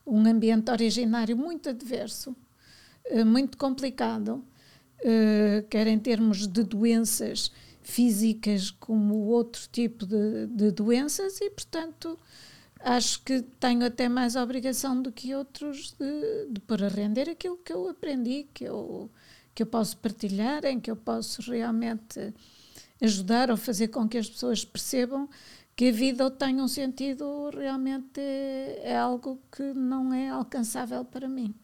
[0.05, 2.35] um ambiente originário muito adverso,
[3.11, 4.43] uh, muito complicado,
[5.01, 7.51] uh, quer em termos de doenças
[7.87, 12.19] físicas como outro tipo de, de doenças, e portanto
[12.81, 17.55] acho que tenho até mais obrigação do que outros de, de pôr a render aquilo
[17.55, 19.09] que eu aprendi, que eu,
[19.55, 22.33] que eu posso partilhar, em que eu posso realmente
[23.01, 25.29] ajudar ou fazer com que as pessoas percebam
[25.73, 31.29] que a vida tem um sentido realmente é, é algo que não é alcançável para
[31.29, 31.55] mim.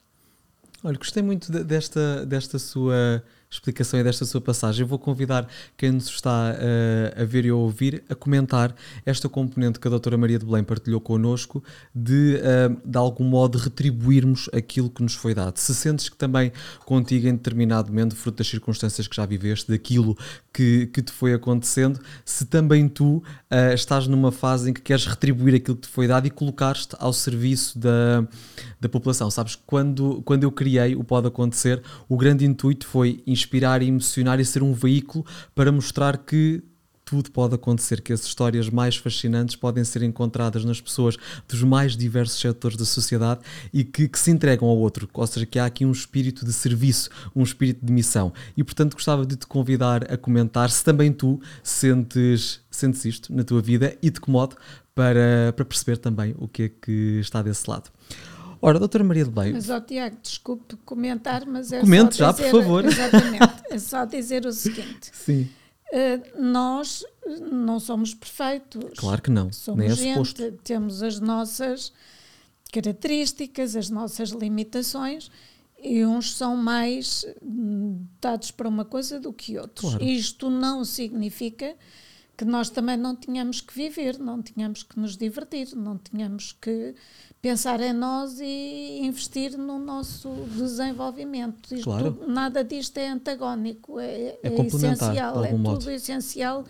[0.83, 4.81] Olha, gostei muito desta, desta sua explicação e desta sua passagem.
[4.81, 9.29] Eu vou convidar quem nos está uh, a ver e a ouvir a comentar esta
[9.29, 11.63] componente que a doutora Maria de Belém partilhou connosco
[11.93, 15.57] de, uh, de algum modo, retribuirmos aquilo que nos foi dado.
[15.57, 16.51] Se sentes que também
[16.85, 20.17] contigo, em determinado momento, fruto das circunstâncias que já viveste, daquilo
[20.51, 25.05] que, que te foi acontecendo, se também tu uh, estás numa fase em que queres
[25.05, 28.27] retribuir aquilo que te foi dado e colocar-te ao serviço da,
[28.81, 29.29] da população.
[29.29, 33.42] Sabes, quando, quando eu criei o Pode Acontecer, o grande intuito foi inspirar
[33.81, 36.63] e emocionar e ser um veículo para mostrar que
[37.05, 41.95] tudo pode acontecer, que as histórias mais fascinantes podem ser encontradas nas pessoas dos mais
[41.95, 45.65] diversos setores da sociedade e que, que, se entregam ao outro, ou seja, que há
[45.65, 48.33] aqui um espírito de serviço, um espírito de missão.
[48.55, 53.43] E portanto gostava de te convidar a comentar se também tu sentes, sentes isto na
[53.43, 54.55] tua vida e de que modo
[54.95, 57.89] para, para perceber também o que é que está desse lado.
[58.65, 59.51] Ora, doutora Maria de Belém.
[59.51, 62.85] Mas, ó, Tiago, desculpe comentar, mas é Comente só dizer, já, por favor.
[62.85, 63.63] Exatamente.
[63.69, 65.11] É só dizer o seguinte.
[65.11, 65.49] Sim.
[65.91, 67.03] Uh, nós
[67.51, 68.97] não somos perfeitos.
[68.97, 69.51] Claro que não.
[69.51, 70.51] Somos Nem é gente, suposto.
[70.63, 71.91] temos as nossas
[72.71, 75.29] características, as nossas limitações
[75.83, 77.25] e uns são mais
[78.21, 79.89] dados para uma coisa do que outros.
[79.89, 80.05] Claro.
[80.05, 81.75] Isto não significa
[82.37, 86.95] que nós também não tínhamos que viver, não tínhamos que nos divertir, não tínhamos que
[87.43, 91.75] pensar em nós e investir no nosso desenvolvimento.
[91.75, 92.23] Isto, claro.
[92.25, 95.79] Nada disto é antagónico, é, é, é essencial, é modo.
[95.79, 96.63] tudo essencial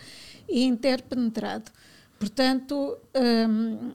[0.49, 1.71] e interpenetrado.
[2.17, 3.91] Portanto, hum,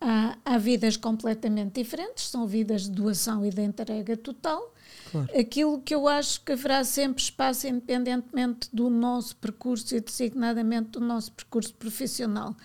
[0.00, 4.74] há, há vidas completamente diferentes, são vidas de doação e de entrega total.
[5.12, 5.28] Claro.
[5.38, 11.00] Aquilo que eu acho que haverá sempre espaço, independentemente do nosso percurso e designadamente do
[11.00, 12.56] nosso percurso profissional,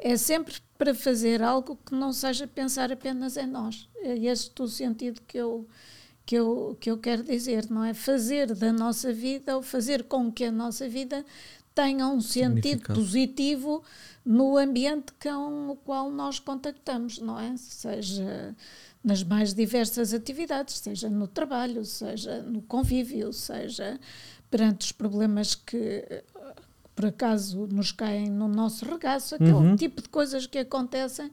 [0.00, 3.88] é sempre para fazer algo que não seja pensar apenas em nós.
[3.96, 5.68] É este o sentido que eu,
[6.24, 7.92] que eu, que eu quero dizer, não é?
[7.92, 11.24] Fazer da nossa vida ou fazer com que a nossa vida
[11.74, 13.82] tenha um sentido positivo
[14.24, 17.56] no ambiente com o qual nós contactamos, não é?
[17.56, 18.56] Seja
[19.02, 23.98] nas mais diversas atividades, seja no trabalho, seja no convívio, seja
[24.50, 26.04] perante os problemas que
[26.94, 29.76] por acaso nos caem no nosso regaço, aquele uhum.
[29.76, 31.30] tipo de coisas que acontecem,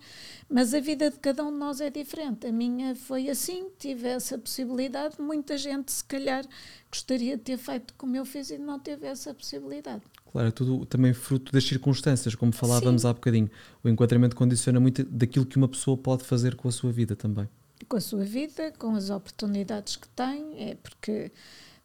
[0.49, 2.47] mas a vida de cada um de nós é diferente.
[2.47, 5.15] A minha foi assim, tive essa possibilidade.
[5.19, 6.45] Muita gente, se calhar,
[6.89, 10.03] gostaria de ter feito como eu fiz e não teve essa possibilidade.
[10.31, 13.07] Claro, é tudo também fruto das circunstâncias, como falávamos Sim.
[13.07, 13.49] há bocadinho.
[13.83, 17.47] O enquadramento condiciona muito daquilo que uma pessoa pode fazer com a sua vida também.
[17.89, 21.31] Com a sua vida, com as oportunidades que tem, é porque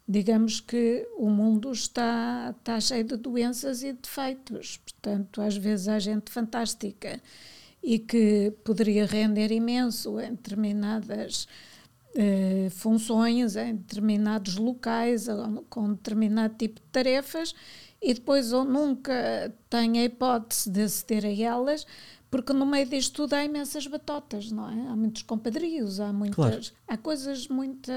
[0.07, 4.79] digamos que o mundo está, está cheio de doenças e defeitos.
[4.79, 7.21] Portanto, às vezes há gente fantástica
[7.83, 11.49] e que poderia render imenso em determinadas
[12.15, 15.27] eh, funções, em determinados locais,
[15.71, 17.55] com determinado tipo de tarefas,
[18.01, 21.87] e depois ou nunca tem a hipótese de aceder a elas,
[22.33, 24.89] porque no meio disto tudo há imensas batotas, não é?
[24.89, 26.63] Há muitos compadrios, há muitas, claro.
[26.89, 27.93] há coisas muito,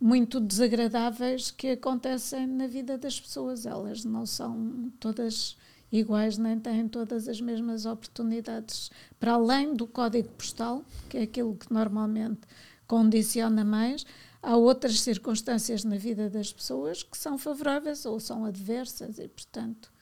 [0.00, 3.66] muito desagradáveis que acontecem na vida das pessoas.
[3.66, 5.56] Elas não são todas
[5.90, 8.92] iguais, nem têm todas as mesmas oportunidades.
[9.18, 12.42] Para além do código postal, que é aquilo que normalmente
[12.86, 14.06] condiciona mais,
[14.40, 19.92] há outras circunstâncias na vida das pessoas que são favoráveis ou são adversas e, portanto,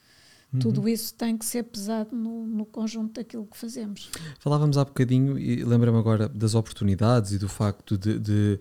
[0.53, 0.61] Uhum.
[0.61, 4.11] Tudo isso tem que ser pesado no, no, conjunto daquilo que fazemos.
[4.39, 8.59] Falávamos há bocadinho, e lembra-me agora das oportunidades e do facto de, de,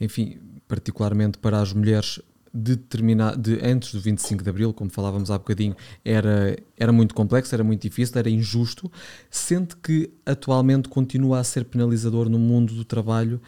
[0.00, 2.20] enfim, particularmente para as mulheres
[2.54, 7.52] de de, antes do 25 de Abril, como falávamos há bocadinho, era, era muito complexo,
[7.52, 8.90] era muito difícil, era injusto.
[9.28, 13.42] Sente que atualmente continua a ser penalizador no mundo do trabalho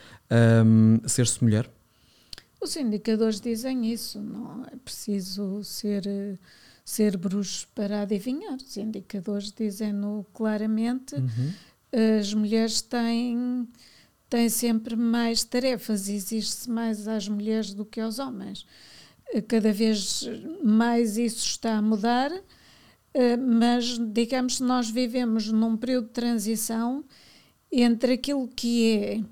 [0.66, 1.70] um, ser-se mulher?
[2.61, 6.02] Os indicadores dizem isso, não é preciso ser
[6.87, 8.55] ser bruxo para adivinhar.
[8.55, 11.16] Os indicadores dizem-no claramente.
[11.16, 11.53] Uhum.
[12.20, 13.66] As mulheres têm,
[14.31, 18.64] têm sempre mais tarefas, existe mais às mulheres do que aos homens.
[19.49, 20.22] Cada vez
[20.62, 22.31] mais isso está a mudar.
[22.31, 22.42] uh,
[23.44, 27.05] mas digamos que nós vivemos num período de transição
[27.72, 29.25] entre aquilo que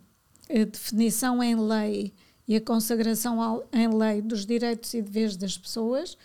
[0.51, 2.13] é a definição em lei
[2.49, 6.19] e a consagração em lei dos direitos e deveres das pessoas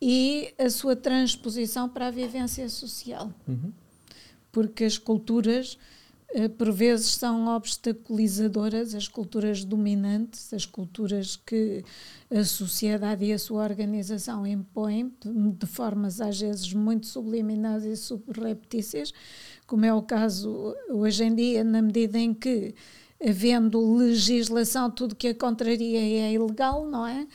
[0.00, 3.32] e a sua transposição para a vivência social.
[3.48, 3.72] Uhum.
[4.52, 5.78] Porque as culturas,
[6.30, 11.84] eh, por vezes, são obstaculizadoras, as culturas dominantes, as culturas que
[12.30, 19.12] a sociedade e a sua organização impõem, de formas às vezes muito subliminares e subreptícias,
[19.66, 22.74] como é o caso hoje em dia, na medida em que,
[23.20, 27.26] havendo legislação, tudo que a contraria é ilegal, não é?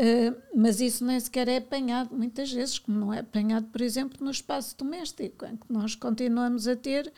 [0.00, 4.24] Uh, mas isso nem sequer é apanhado muitas vezes, como não é apanhado, por exemplo,
[4.24, 7.12] no espaço doméstico, em que nós continuamos a ter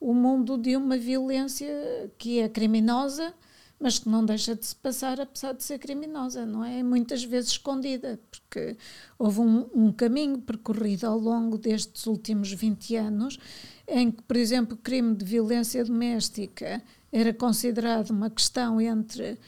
[0.00, 3.32] o mundo de uma violência que é criminosa,
[3.78, 6.82] mas que não deixa de se passar apesar de ser criminosa, não é?
[6.82, 8.76] Muitas vezes escondida, porque
[9.16, 13.38] houve um, um caminho percorrido ao longo destes últimos 20 anos
[13.86, 19.38] em que, por exemplo, o crime de violência doméstica era considerado uma questão entre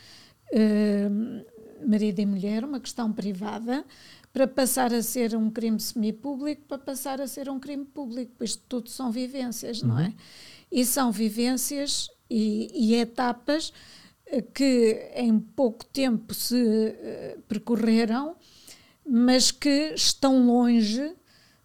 [0.52, 3.84] uh, marido e mulher, uma questão privada,
[4.32, 8.44] para passar a ser um crime semipúblico, para passar a ser um crime público.
[8.44, 9.88] Isto tudo são vivências, uhum.
[9.88, 10.06] não é?
[10.06, 10.14] Uhum.
[10.70, 13.72] E são vivências e, e, etapas
[14.26, 18.36] eh, que em pouco tempo se uh, percorreram,
[19.08, 21.14] mas que estão longe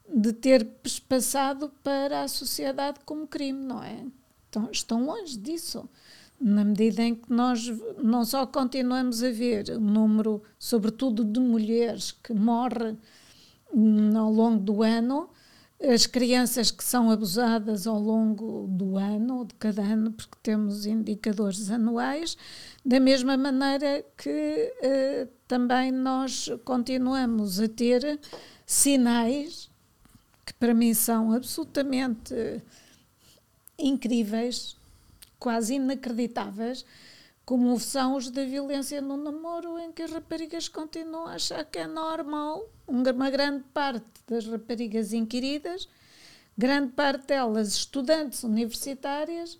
[0.07, 0.65] de ter
[1.09, 4.05] passado para a sociedade como crime, não é?
[4.49, 5.89] Então, estão longe disso
[6.41, 12.11] na medida em que nós não só continuamos a ver o número, sobretudo de mulheres
[12.11, 12.97] que morrem
[14.17, 15.29] ao longo do ano,
[15.83, 21.69] as crianças que são abusadas ao longo do ano, de cada ano, porque temos indicadores
[21.69, 22.37] anuais,
[22.83, 28.19] da mesma maneira que eh, também nós continuamos a ter
[28.65, 29.69] sinais
[30.45, 32.33] que para mim são absolutamente
[33.77, 34.75] incríveis
[35.41, 36.85] quase inacreditáveis,
[37.43, 41.79] como são os da violência no namoro, em que as raparigas continuam a achar que
[41.79, 45.89] é normal, uma grande parte das raparigas inquiridas,
[46.55, 49.57] grande parte delas estudantes universitárias,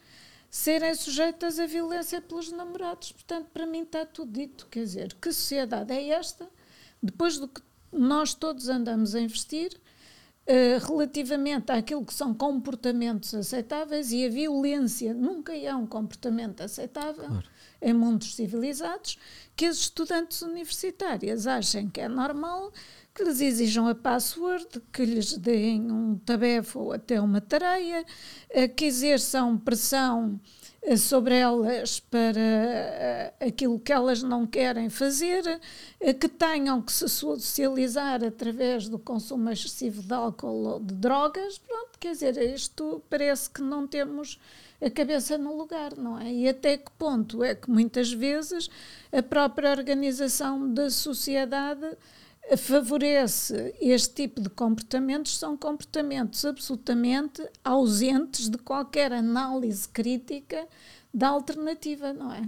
[0.52, 3.12] serem sujeitas à violência pelos namorados.
[3.12, 4.68] Portanto, para mim está tudo dito.
[4.70, 6.48] Quer dizer, que sociedade é esta?
[7.02, 9.76] Depois do que nós todos andamos a investir,
[10.48, 17.28] eh, relativamente àquilo que são comportamentos aceitáveis e a violência nunca é um comportamento aceitável
[17.28, 17.48] claro.
[17.82, 19.18] em mundos civilizados,
[19.56, 22.72] que as estudantes universitárias achem que é normal
[23.14, 28.06] que lhes exijam a password, que lhes deem um tabefe ou até uma tareia,
[28.76, 30.40] que exerçam pressão
[30.98, 35.60] sobre elas para eh, aquilo que elas não querem fazer,
[36.00, 41.60] eh, que tenham que se socializar através do consumo excessivo de álcool ou de drogas.
[41.60, 44.40] Pronto, quer dizer, isto parece que não temos
[44.82, 46.32] a cabeça no lugar, não é?
[46.34, 48.68] E até que ponto é que muitas vezes
[49.12, 51.96] a própria organização da sociedade
[52.58, 60.68] favorece este tipo de comportamentos são comportamentos absolutamente ausentes de qualquer análise crítica
[61.14, 62.48] da alternativa, não é?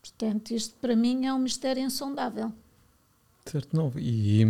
[0.00, 2.52] Portanto, isto para mim é um mistério insondável.
[3.44, 3.92] Certo, não.
[3.96, 4.42] E,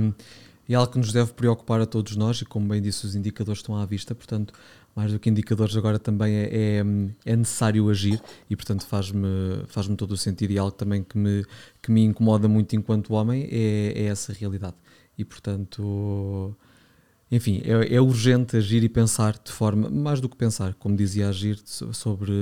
[0.69, 3.15] e é algo que nos deve preocupar a todos nós, e como bem disse, os
[3.15, 4.55] indicadores estão à vista, portanto,
[5.01, 6.85] mais do que indicadores, agora também é, é,
[7.25, 10.51] é necessário agir e, portanto, faz-me faz todo o sentido.
[10.51, 11.43] E algo também que me,
[11.81, 14.77] que me incomoda muito enquanto homem é, é essa realidade.
[15.17, 16.55] E, portanto,
[17.31, 21.29] enfim, é, é, urgente agir e pensar de forma, mais do que pensar, como dizia,
[21.29, 22.33] agir sobre,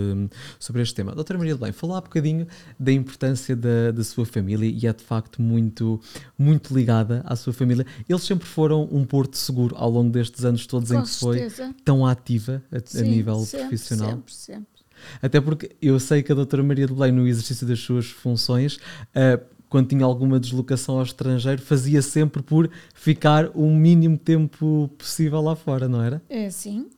[0.58, 1.14] sobre este tema.
[1.14, 2.46] Doutora Maria de Bem, falar um bocadinho
[2.78, 6.00] da importância da, da sua família e é de facto muito,
[6.38, 7.84] muito ligada à sua família.
[8.08, 11.64] Eles sempre foram um porto seguro ao longo destes anos todos Com em que certeza.
[11.64, 14.10] foi tão ativa a, Sim, a nível sempre, profissional.
[14.10, 14.78] Sempre, sempre.
[15.22, 18.76] Até porque eu sei que a doutora Maria de Belém, no exercício das suas funções,
[18.76, 25.40] uh, quando tinha alguma deslocação ao estrangeiro, fazia sempre por ficar o mínimo tempo possível
[25.40, 26.22] lá fora, não era?
[26.28, 26.88] É sim.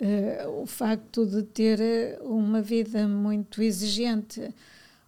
[0.00, 4.52] Uh, o facto de ter eh, uma vida muito exigente,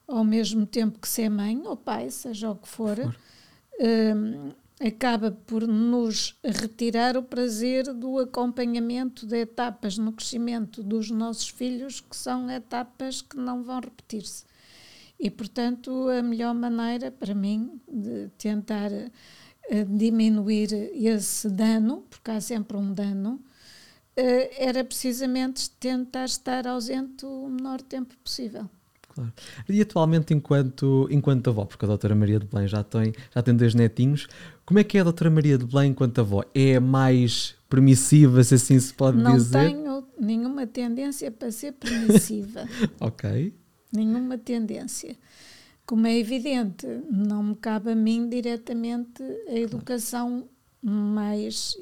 [0.06, 3.16] ao mesmo tempo que ser mãe ou pai, seja o que for, for.
[3.80, 11.48] Uh, acaba por nos retirar o prazer do acompanhamento de etapas no crescimento dos nossos
[11.48, 14.44] filhos, que são etapas que não vão repetir-se.
[15.18, 22.40] E, portanto, a melhor maneira para mim de tentar uh, diminuir esse dano, porque há
[22.40, 23.40] sempre um dano,
[24.18, 28.68] uh, era precisamente tentar estar ausente o menor tempo possível.
[29.16, 29.32] Claro.
[29.66, 33.56] E atualmente, enquanto, enquanto avó, porque a doutora Maria de Belém já tem, já tem
[33.56, 34.28] dois netinhos,
[34.66, 36.44] como é que é a doutora Maria de Belém enquanto avó?
[36.54, 39.56] É mais permissiva, se assim se pode não dizer?
[39.56, 42.68] Não tenho nenhuma tendência para ser permissiva.
[43.00, 43.54] ok.
[43.92, 45.16] Nenhuma tendência.
[45.84, 50.48] Como é evidente, não me cabe a mim diretamente a educação
[50.82, 51.76] mais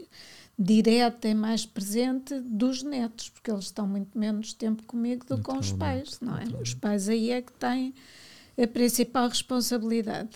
[0.58, 5.42] direta e mais presente dos netos, porque eles estão muito menos tempo comigo do que
[5.42, 6.44] com os pais, não é?
[6.60, 7.94] Os pais aí é que têm
[8.62, 10.30] a principal responsabilidade.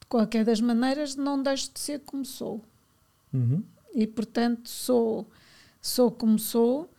[0.00, 2.60] De qualquer das maneiras, não deixo de ser como sou.
[3.32, 3.62] Uhum.
[3.94, 5.26] E, portanto, sou,
[5.80, 6.90] sou como sou,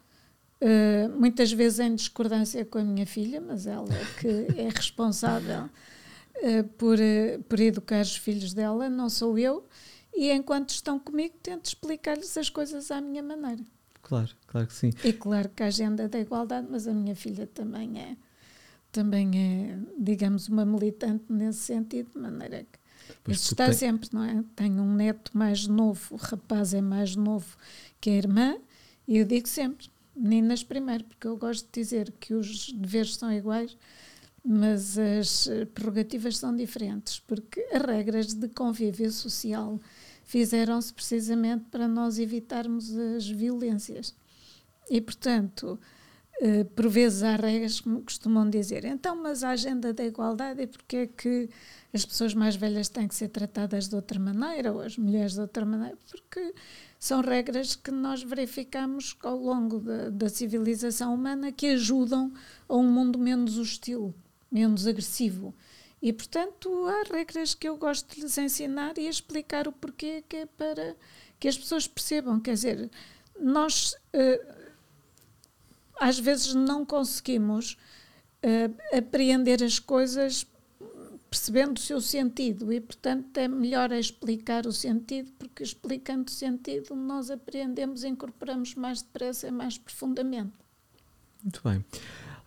[0.63, 5.65] uh, muitas vezes em discordância com a minha filha, mas ela é que é responsável
[5.65, 9.67] uh, por, uh, por educar os filhos dela, não sou eu
[10.15, 13.63] e enquanto estão comigo tento explicar-lhes as coisas à minha maneira.
[14.01, 14.91] Claro, claro que sim.
[15.03, 18.17] E claro que a agenda da igualdade, mas a minha filha também é,
[18.91, 22.79] também é, digamos, uma militante nesse sentido, de maneira que
[23.23, 23.73] pois isso está tem...
[23.73, 24.43] sempre, não é?
[24.55, 27.57] Tenho um neto mais novo, o rapaz é mais novo
[27.99, 28.57] que a irmã,
[29.07, 33.31] e eu digo sempre, meninas primeiro, porque eu gosto de dizer que os deveres são
[33.31, 33.77] iguais,
[34.43, 39.79] mas as prerrogativas são diferentes, porque as regras de convívio social
[40.23, 44.13] fizeram-se precisamente para nós evitarmos as violências.
[44.89, 45.79] E, portanto,
[46.41, 50.67] eh, por vezes há regras que costumam dizer, então, mas a agenda da igualdade é
[50.67, 51.49] porque é que
[51.93, 55.41] as pessoas mais velhas têm que ser tratadas de outra maneira ou as mulheres de
[55.41, 55.97] outra maneira?
[56.09, 56.53] Porque
[57.03, 62.31] são regras que nós verificamos ao longo da, da civilização humana que ajudam
[62.65, 64.15] a um mundo menos hostil,
[64.49, 65.53] menos agressivo.
[66.01, 70.37] E, portanto, há regras que eu gosto de lhes ensinar e explicar o porquê, que
[70.37, 70.95] é para
[71.37, 72.39] que as pessoas percebam.
[72.39, 72.89] Quer dizer,
[73.37, 74.53] nós uh,
[75.99, 77.73] às vezes não conseguimos
[78.45, 80.45] uh, apreender as coisas
[81.33, 86.95] percebendo o seu sentido e, portanto, é melhor explicar o sentido, porque explicando o sentido
[86.95, 90.53] nós aprendemos e incorporamos mais depressa e mais profundamente.
[91.41, 91.83] Muito bem.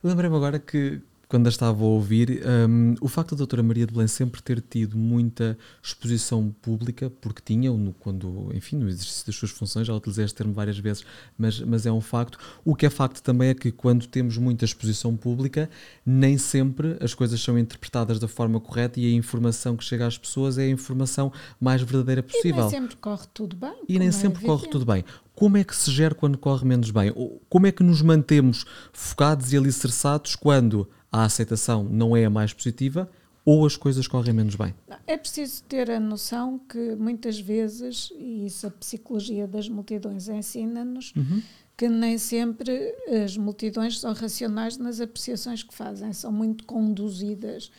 [0.05, 3.93] Lembrei-me agora que quando a estava a ouvir, um, o facto da doutora Maria de
[3.93, 9.51] Belém sempre ter tido muita exposição pública, porque tinha, quando, enfim, no exercício das suas
[9.51, 11.05] funções, já utilizei este termo várias vezes,
[11.37, 12.39] mas, mas é um facto.
[12.65, 15.69] O que é facto também é que quando temos muita exposição pública,
[16.05, 20.17] nem sempre as coisas são interpretadas da forma correta e a informação que chega às
[20.17, 22.59] pessoas é a informação mais verdadeira possível.
[22.59, 23.75] E nem sempre corre tudo bem.
[23.89, 25.05] E nem é sempre corre tudo bem
[25.35, 27.13] como é que se gera quando corre menos bem?
[27.51, 32.53] Como é que nos mantemos focados e alicerçados quando a aceitação não é a mais
[32.53, 33.11] positiva
[33.45, 34.75] ou as coisas correm menos bem?
[35.07, 41.13] É preciso ter a noção que muitas vezes, e isso a psicologia das multidões ensina-nos,
[41.15, 41.41] uhum.
[41.77, 42.93] que nem sempre
[43.25, 47.71] as multidões são racionais nas apreciações que fazem, são muito conduzidas.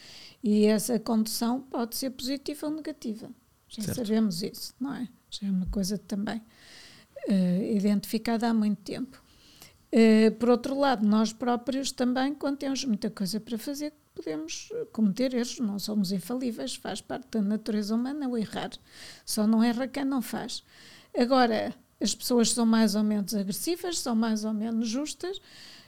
[0.41, 3.29] E essa condução pode ser positiva ou negativa.
[3.67, 3.97] Já certo.
[3.97, 5.09] sabemos isso, não é?
[5.29, 6.41] Já é uma coisa também
[7.27, 9.21] uh, identificada há muito tempo.
[9.91, 15.33] Uh, por outro lado, nós próprios também, quando temos muita coisa para fazer, podemos cometer
[15.33, 18.71] erros, não somos infalíveis, faz parte da natureza humana o errar.
[19.25, 20.63] Só não erra quem não faz.
[21.17, 25.39] Agora, as pessoas são mais ou menos agressivas, são mais ou menos justas.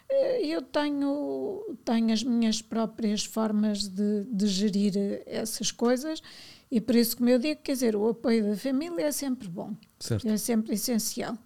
[0.10, 4.93] Eh, eu tenho, tenho as minhas próprias formas de, de gerir
[5.26, 6.22] essas coisas
[6.72, 9.74] e por isso, como eu digo, quer dizer, o apoio da família é sempre bom,
[10.00, 10.28] certo.
[10.28, 11.38] é sempre essencial.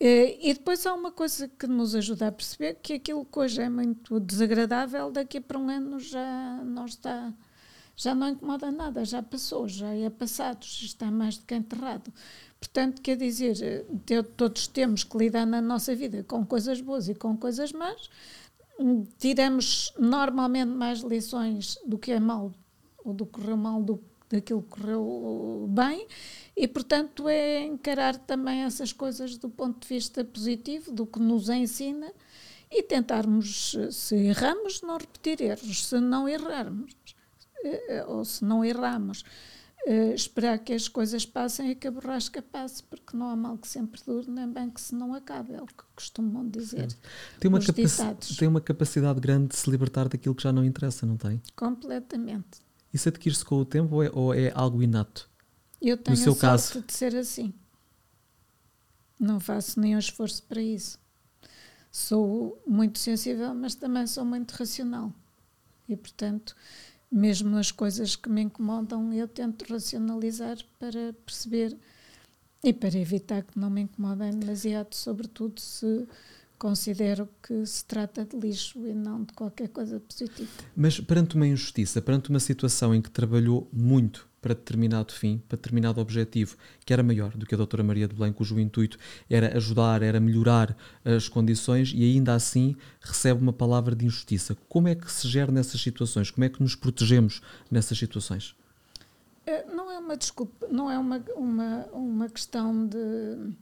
[0.00, 3.60] Eh, e depois há uma coisa que nos ajuda a perceber que aquilo que hoje
[3.60, 7.32] é muito desagradável, daqui para um ano já não está,
[7.96, 12.12] já não incomoda nada, já passou, já é passado, já está mais do que enterrado.
[12.60, 13.56] Portanto, quer dizer,
[14.10, 18.08] eh, todos temos que lidar na nossa vida com coisas boas e com coisas más.
[19.18, 22.52] Tiramos normalmente mais lições do que é mal
[23.04, 26.06] ou do que correu mal do daquilo que correu bem
[26.58, 31.48] e, portanto, é encarar também essas coisas do ponto de vista positivo, do que nos
[31.48, 32.12] ensina
[32.68, 35.86] e tentarmos, se erramos, não repetir erros.
[35.86, 36.96] Se não errarmos,
[37.64, 39.24] eh, ou se não erramos,
[39.86, 43.56] eh, esperar que as coisas passem e que a borrasca passe, porque não há mal
[43.56, 46.88] que sempre dure, nem bem que se não acabe, é o que costumam dizer.
[47.38, 47.60] Tem uma,
[48.36, 51.40] tem uma capacidade grande de se libertar daquilo que já não interessa, não tem?
[51.54, 52.66] Completamente.
[52.92, 55.30] Isso adquire-se com o tempo ou é, ou é, algo inato?
[55.80, 56.82] Eu tenho no seu a sorte caso?
[56.86, 57.54] de ser assim.
[59.18, 60.98] Não faço nenhum esforço para isso.
[61.90, 65.12] Sou muito sensível, mas também sou muito racional.
[65.88, 66.54] E, portanto,
[67.10, 71.76] mesmo nas coisas que me incomodam, eu tento racionalizar para perceber
[72.62, 76.06] e para evitar que não me incomodem demasiado, sobretudo se
[76.58, 80.50] considero que se trata de lixo e não de qualquer coisa positiva.
[80.76, 85.56] Mas perante uma injustiça, perante uma situação em que trabalhou muito para determinado fim, para
[85.56, 89.56] determinado objetivo, que era maior do que a doutora Maria de Belém, cujo intuito era
[89.56, 94.56] ajudar, era melhorar as condições e ainda assim recebe uma palavra de injustiça.
[94.68, 96.30] Como é que se gera nessas situações?
[96.30, 98.54] Como é que nos protegemos nessas situações?
[99.46, 103.54] É, não é uma desculpa, não é uma, uma, uma questão de,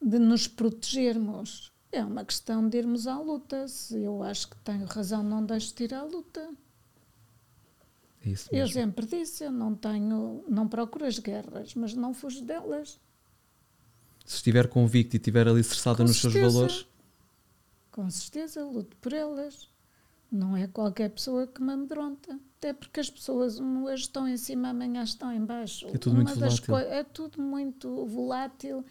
[0.00, 1.72] de nos protegermos.
[1.92, 3.66] É uma questão de irmos à luta.
[3.66, 6.48] Se eu acho que tenho razão, não deixo de ir à luta.
[8.24, 13.00] É eu sempre disse, eu não tenho, não procuro as guerras, mas não fujo delas.
[14.26, 16.86] Se estiver convicto e estiver alicerçada nos certeza, seus valores.
[17.90, 19.68] Com certeza, luto por elas.
[20.30, 22.38] Não é qualquer pessoa que me amedronta.
[22.58, 25.88] Até porque as pessoas hoje estão em cima, amanhã estão em baixo.
[25.88, 26.76] É tudo Uma muito volátil.
[26.76, 28.84] É tudo muito volátil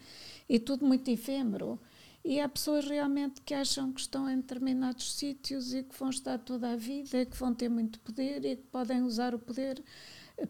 [0.48, 1.78] e tudo muito efêmero.
[2.24, 6.38] E há pessoas realmente que acham que estão em determinados sítios e que vão estar
[6.38, 9.82] toda a vida, e que vão ter muito poder e que podem usar o poder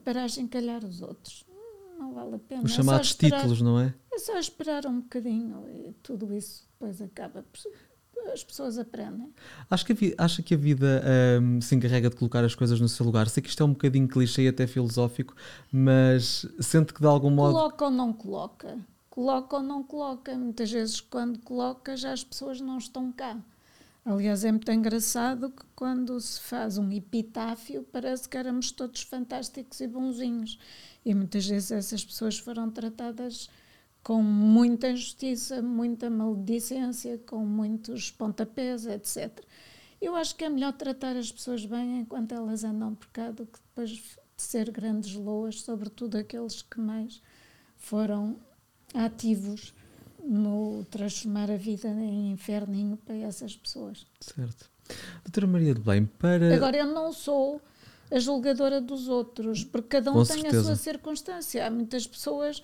[0.05, 1.45] para achincalhar os outros.
[1.99, 2.62] Não vale a pena.
[2.64, 3.95] Os é chamados esperar, títulos, não é?
[4.12, 7.45] É só esperar um bocadinho e tudo isso depois acaba
[8.33, 9.33] as pessoas aprendem.
[9.71, 11.03] Acho que a, acha que a vida
[11.41, 13.29] um, se encarrega de colocar as coisas no seu lugar?
[13.29, 15.35] Sei que isto é um bocadinho clichê e até filosófico,
[15.73, 17.55] mas sente que de algum modo.
[17.55, 18.79] Coloca ou não coloca?
[19.11, 20.34] Coloca ou não coloca.
[20.38, 23.36] Muitas vezes, quando coloca, já as pessoas não estão cá.
[24.04, 29.80] Aliás, é muito engraçado que quando se faz um epitáfio, parece que éramos todos fantásticos
[29.80, 30.58] e bonzinhos.
[31.04, 33.50] E muitas vezes essas pessoas foram tratadas
[34.02, 39.44] com muita injustiça, muita maledicência, com muitos pontapés, etc.
[40.00, 43.44] Eu acho que é melhor tratar as pessoas bem enquanto elas andam por cá do
[43.44, 44.02] que depois de
[44.38, 47.20] ser grandes loas, sobretudo aqueles que mais
[47.76, 48.38] foram
[48.95, 49.72] ativos
[50.24, 54.07] no transformar a vida em inferninho para essas pessoas.
[54.20, 54.70] Certo.
[55.24, 56.55] Doutora Maria de Bem, para.
[56.55, 57.61] Agora, eu não sou
[58.11, 60.61] a julgadora dos outros, porque cada um Com tem certeza.
[60.61, 61.66] a sua circunstância.
[61.66, 62.62] Há muitas pessoas.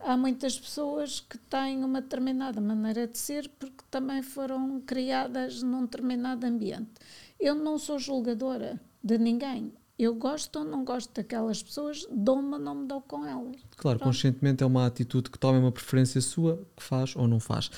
[0.00, 5.82] Há muitas pessoas que têm uma determinada maneira de ser porque também foram criadas num
[5.82, 6.90] determinado ambiente.
[7.40, 12.58] Eu não sou julgadora de ninguém eu gosto ou não gosto daquelas pessoas, dou-me ou
[12.58, 13.56] não me dou com elas.
[13.76, 14.10] Claro, Pronto.
[14.10, 17.70] conscientemente é uma atitude que toma uma preferência sua, que faz ou não faz.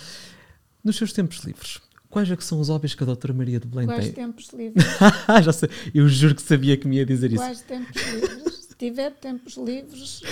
[0.82, 3.66] Nos seus tempos livres, quais é que são os hobbies que a doutora Maria de
[3.66, 4.14] Belém Quais tem?
[4.14, 4.84] Quais tempos livres?
[5.44, 7.42] Já sei, eu juro que sabia que me ia dizer isso.
[7.42, 8.54] Quais tempos livres?
[8.54, 10.22] Se tiver tempos livres,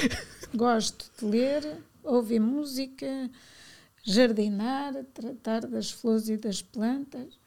[0.55, 3.31] gosto de ler, ouvir música,
[4.03, 7.44] jardinar, tratar das flores e das plantas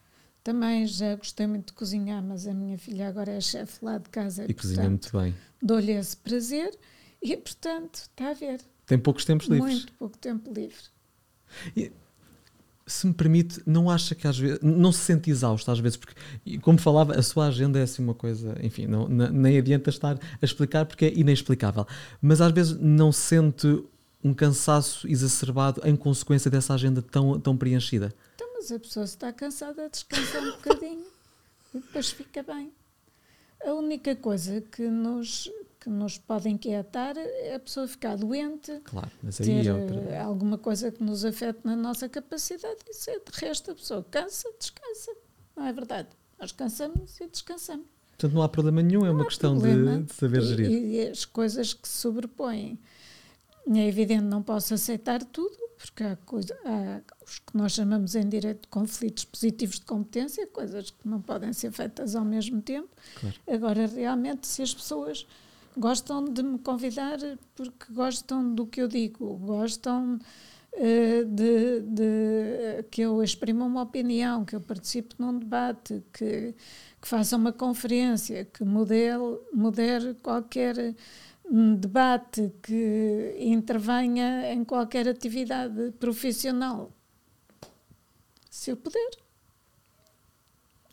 [0.48, 4.10] também já gostei muito de cozinhar, mas a minha filha agora é chefe lá de
[4.10, 4.46] casa.
[4.48, 5.36] E, cozinha muito bem.
[5.62, 6.74] Dou-lhe esse prazer
[7.22, 8.62] e, portanto, está a ver.
[8.86, 9.74] Tem poucos tempos livres.
[9.74, 10.78] Muito pouco tempo livre.
[11.76, 11.92] E,
[12.86, 16.16] se me permite, não acha que às vezes não se sente exausto às vezes, porque,
[16.60, 20.46] como falava, a sua agenda é assim uma coisa, enfim, não, nem adianta estar a
[20.46, 21.86] explicar porque é inexplicável,
[22.22, 23.84] mas às vezes não sente
[24.24, 28.14] um cansaço exacerbado em consequência dessa agenda tão, tão preenchida
[28.58, 31.06] mas a pessoa está cansada, descansa um bocadinho
[31.74, 32.74] e depois fica bem.
[33.64, 39.12] A única coisa que nos, que nos pode inquietar é a pessoa ficar doente, claro,
[39.22, 39.68] mas aí ter
[40.10, 42.78] é alguma coisa que nos afete na nossa capacidade.
[42.90, 45.12] Isso é, de resto, a pessoa cansa, descansa.
[45.56, 46.10] Não é verdade?
[46.40, 47.86] Nós cansamos e descansamos.
[48.10, 50.72] Portanto, não há problema nenhum, é uma questão de, de, saber gerir.
[50.72, 52.80] E, e as coisas que se sobrepõem.
[53.70, 58.28] É evidente, não posso aceitar tudo, porque há, coisa, há os que nós chamamos em
[58.28, 62.88] direito de conflitos positivos de competência, coisas que não podem ser feitas ao mesmo tempo.
[63.20, 63.36] Claro.
[63.48, 65.28] Agora, realmente, se as pessoas
[65.76, 67.20] gostam de me convidar
[67.54, 74.46] porque gostam do que eu digo, gostam uh, de, de, que eu exprima uma opinião,
[74.46, 76.56] que eu participe num debate, que,
[77.02, 80.96] que faça uma conferência, que modele, modere qualquer
[81.50, 86.92] um debate, que intervenha em qualquer atividade profissional
[88.58, 89.12] se eu puder.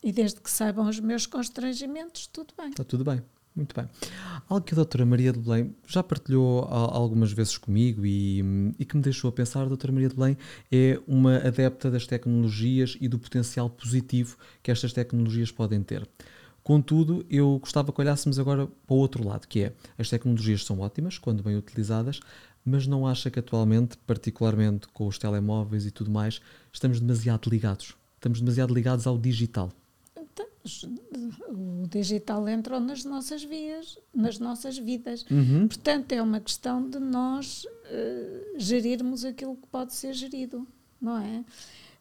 [0.02, 2.68] E desde que saibam os meus constrangimentos, tudo bem.
[2.68, 3.22] Está tudo bem.
[3.56, 3.88] Muito bem.
[4.48, 8.40] Algo que a doutora Maria de Belém já partilhou algumas vezes comigo e,
[8.78, 10.36] e, que me deixou a pensar, a doutora Maria de Belém
[10.70, 16.06] é uma adepta das tecnologias e do potencial positivo que estas tecnologias podem ter.
[16.64, 20.80] Contudo, eu gostava que olhássemos agora para o outro lado, que é as tecnologias são
[20.80, 22.20] ótimas quando bem utilizadas,
[22.64, 26.40] mas não acha que atualmente, particularmente com os telemóveis e tudo mais,
[26.72, 27.94] estamos demasiado ligados?
[28.16, 29.70] Estamos demasiado ligados ao digital?
[31.48, 35.26] O digital entrou nas nossas vias, nas nossas vidas.
[35.30, 35.68] Uhum.
[35.68, 40.66] Portanto, é uma questão de nós uh, gerirmos aquilo que pode ser gerido,
[40.98, 41.44] não é?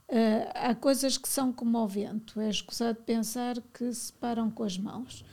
[0.07, 4.63] Uh, há coisas que são como o vento, é escusado pensar que se param com
[4.63, 5.25] as mãos.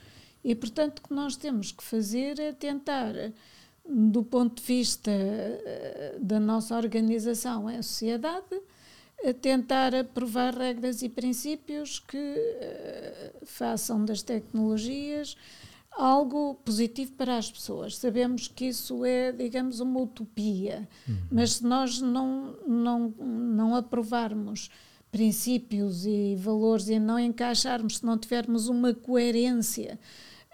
[0.43, 3.13] E, portanto, o que nós temos que fazer é tentar,
[3.93, 8.61] do ponto de vista uh, da nossa organização em sociedade,
[9.41, 15.35] tentar aprovar regras e princípios que uh, façam das tecnologias
[15.91, 17.97] algo positivo para as pessoas.
[17.97, 21.15] Sabemos que isso é, digamos, uma utopia, uhum.
[21.31, 24.69] mas se nós não, não, não aprovarmos
[25.11, 29.99] princípios e valores e não encaixarmos, se não tivermos uma coerência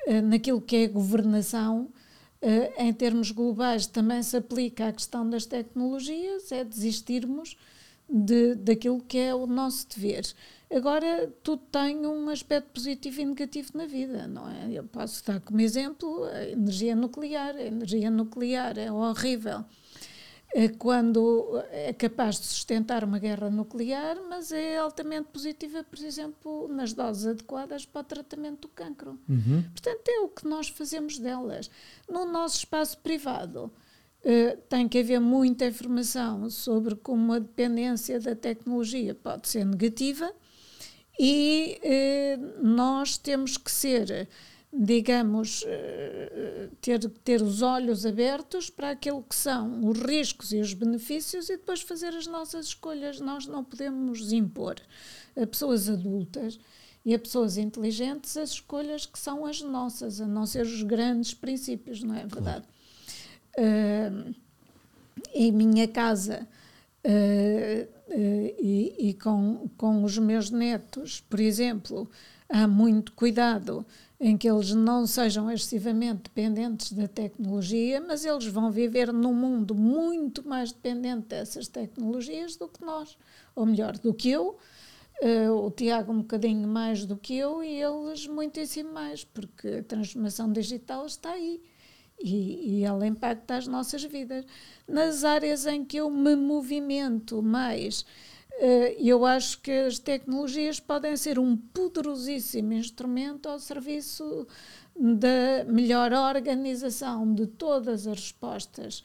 [0.07, 1.89] uh, naquilo que é governação,
[2.77, 7.57] em termos globais também se aplica à questão das tecnologias, é desistirmos
[8.09, 10.25] de, daquilo que é o nosso dever.
[10.69, 14.71] Agora, tudo tem um aspecto positivo e negativo na vida, não é?
[14.71, 17.55] Eu posso dar como exemplo a energia nuclear.
[17.55, 19.63] A energia nuclear é horrível
[20.79, 26.93] quando é capaz de sustentar uma guerra nuclear, mas é altamente positiva, por exemplo, nas
[26.93, 29.19] doses adequadas para o tratamento do cancro.
[29.29, 29.63] Uhum.
[29.71, 31.69] Portanto, é o que nós fazemos delas.
[32.09, 33.71] No nosso espaço privado,
[34.25, 40.33] Uh, tem que haver muita informação sobre como a dependência da tecnologia pode ser negativa
[41.19, 44.29] e eh, nós temos que ser,
[44.79, 50.73] digamos, eh, ter, ter os olhos abertos para aquilo que são os riscos e os
[50.73, 53.19] benefícios e depois fazer as nossas escolhas.
[53.19, 54.75] Nós não podemos impor
[55.35, 56.59] a pessoas adultas
[57.03, 61.33] e a pessoas inteligentes as escolhas que são as nossas, a não ser os grandes
[61.33, 62.65] princípios, não é verdade?
[63.55, 64.29] Claro.
[64.29, 64.35] Uh,
[65.33, 66.47] em minha casa,
[67.03, 72.09] uh, eh, e, e com, com os meus netos, por exemplo,
[72.47, 73.85] há muito cuidado
[74.19, 79.75] em que eles não sejam excessivamente dependentes da tecnologia, mas eles vão viver num mundo
[79.75, 83.17] muito mais dependente dessas tecnologias do que nós,
[83.55, 84.57] ou melhor, do que eu.
[85.21, 89.83] Uh, o Tiago um bocadinho mais do que eu e eles muitíssimo mais, porque a
[89.83, 91.61] transformação digital está aí
[92.19, 94.45] e, e ela impacta as nossas vidas.
[94.87, 98.05] Nas áreas em que eu me movimento mais,
[98.99, 104.47] eu acho que as tecnologias podem ser um poderosíssimo instrumento ao serviço
[104.99, 109.03] da melhor organização de todas as respostas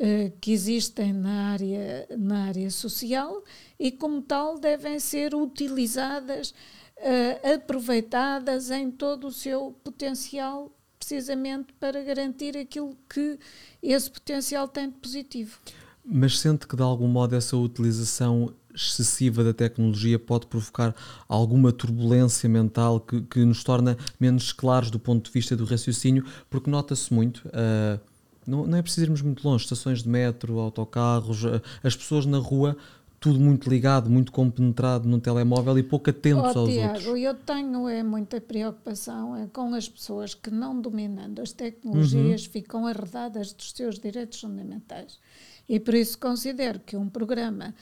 [0.00, 3.42] eh, que existem na área, na área social
[3.78, 6.54] e, como tal, devem ser utilizadas,
[6.96, 13.38] eh, aproveitadas em todo o seu potencial precisamente para garantir aquilo que
[13.82, 15.58] esse potencial tem de positivo.
[16.04, 20.94] Mas sente que de algum modo essa utilização excessiva da tecnologia pode provocar
[21.28, 26.24] alguma turbulência mental que, que nos torna menos claros do ponto de vista do raciocínio,
[26.48, 27.38] porque nota-se muito.
[27.48, 28.00] Uh,
[28.46, 32.38] não, não, é preciso irmos muito longe, estações de metro, autocarros, uh, as pessoas na
[32.38, 32.76] rua
[33.22, 37.20] tudo muito ligado, muito compenetrado no telemóvel e pouco atentos oh, aos Tiago, outros.
[37.20, 42.50] eu tenho é, muita preocupação é, com as pessoas que, não dominando as tecnologias, uhum.
[42.50, 45.20] ficam arredadas dos seus direitos fundamentais.
[45.68, 47.72] E por isso considero que um programa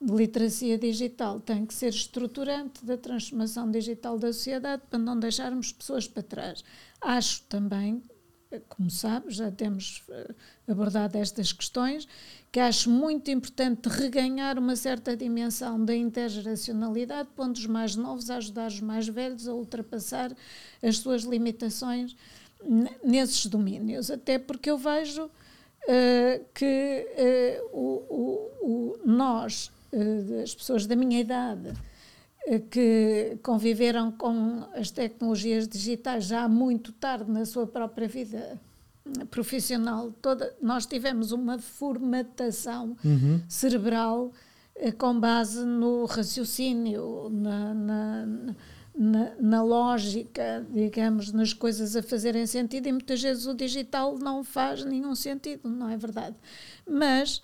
[0.00, 6.06] literacia digital tem que ser estruturante da transformação digital da sociedade para não deixarmos pessoas
[6.06, 6.64] para trás.
[7.00, 8.02] Acho também
[8.68, 10.34] como sabe, já temos eh,
[10.68, 12.06] abordado estas questões,
[12.52, 18.36] que acho muito importante reganhar uma certa dimensão da intergeracionalidade, pondo os mais novos a
[18.36, 20.34] ajudar os mais velhos a ultrapassar
[20.82, 22.16] as suas limitações
[23.04, 24.10] nesses domínios.
[24.10, 27.06] Até porque eu vejo uh, que
[27.72, 29.70] uh, o, o, o, nós,
[30.42, 31.72] as pessoas da minha idade,
[32.70, 38.60] que conviveram com as tecnologias digitais já muito tarde na sua própria vida
[39.30, 40.12] profissional.
[40.22, 43.40] Toda, nós tivemos uma formatação uhum.
[43.48, 44.32] cerebral
[44.74, 48.26] eh, com base no raciocínio, na, na,
[48.94, 54.42] na, na, lógica, digamos, nas coisas a fazerem sentido, e muitas vezes o digital não
[54.42, 56.36] faz nenhum sentido, não é verdade?
[56.88, 57.42] Mas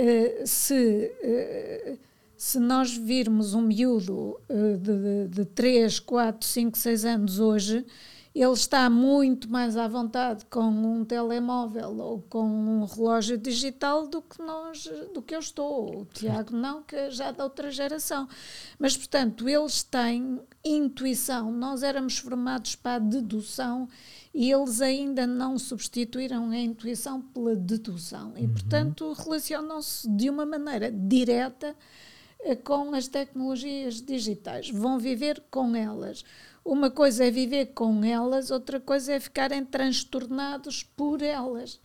[0.00, 1.12] eh, se.
[1.22, 1.96] Eh,
[2.36, 7.84] se nós virmos um miúdo de, de, de 3, 4, 5, 6 anos hoje,
[8.32, 14.22] ele está muito mais à vontade com um telemóvel ou com um relógio digital do
[14.22, 16.02] que nós, do que eu estou.
[16.02, 18.28] O Tiago não, que é já da outra geração.
[18.78, 21.50] Mas, portanto, eles têm intuição.
[21.50, 23.88] Nós éramos formados para a dedução
[24.32, 28.34] e eles ainda não substituíram a intuição pela dedução.
[28.36, 28.52] E, uhum.
[28.52, 31.74] portanto, relacionam-se de uma maneira direta
[32.42, 36.24] eh, com as tecnologias digitais, vão viver com elas.
[36.64, 41.80] Uma coisa é viver com elas, outra coisa é ficarem transtornados por elas.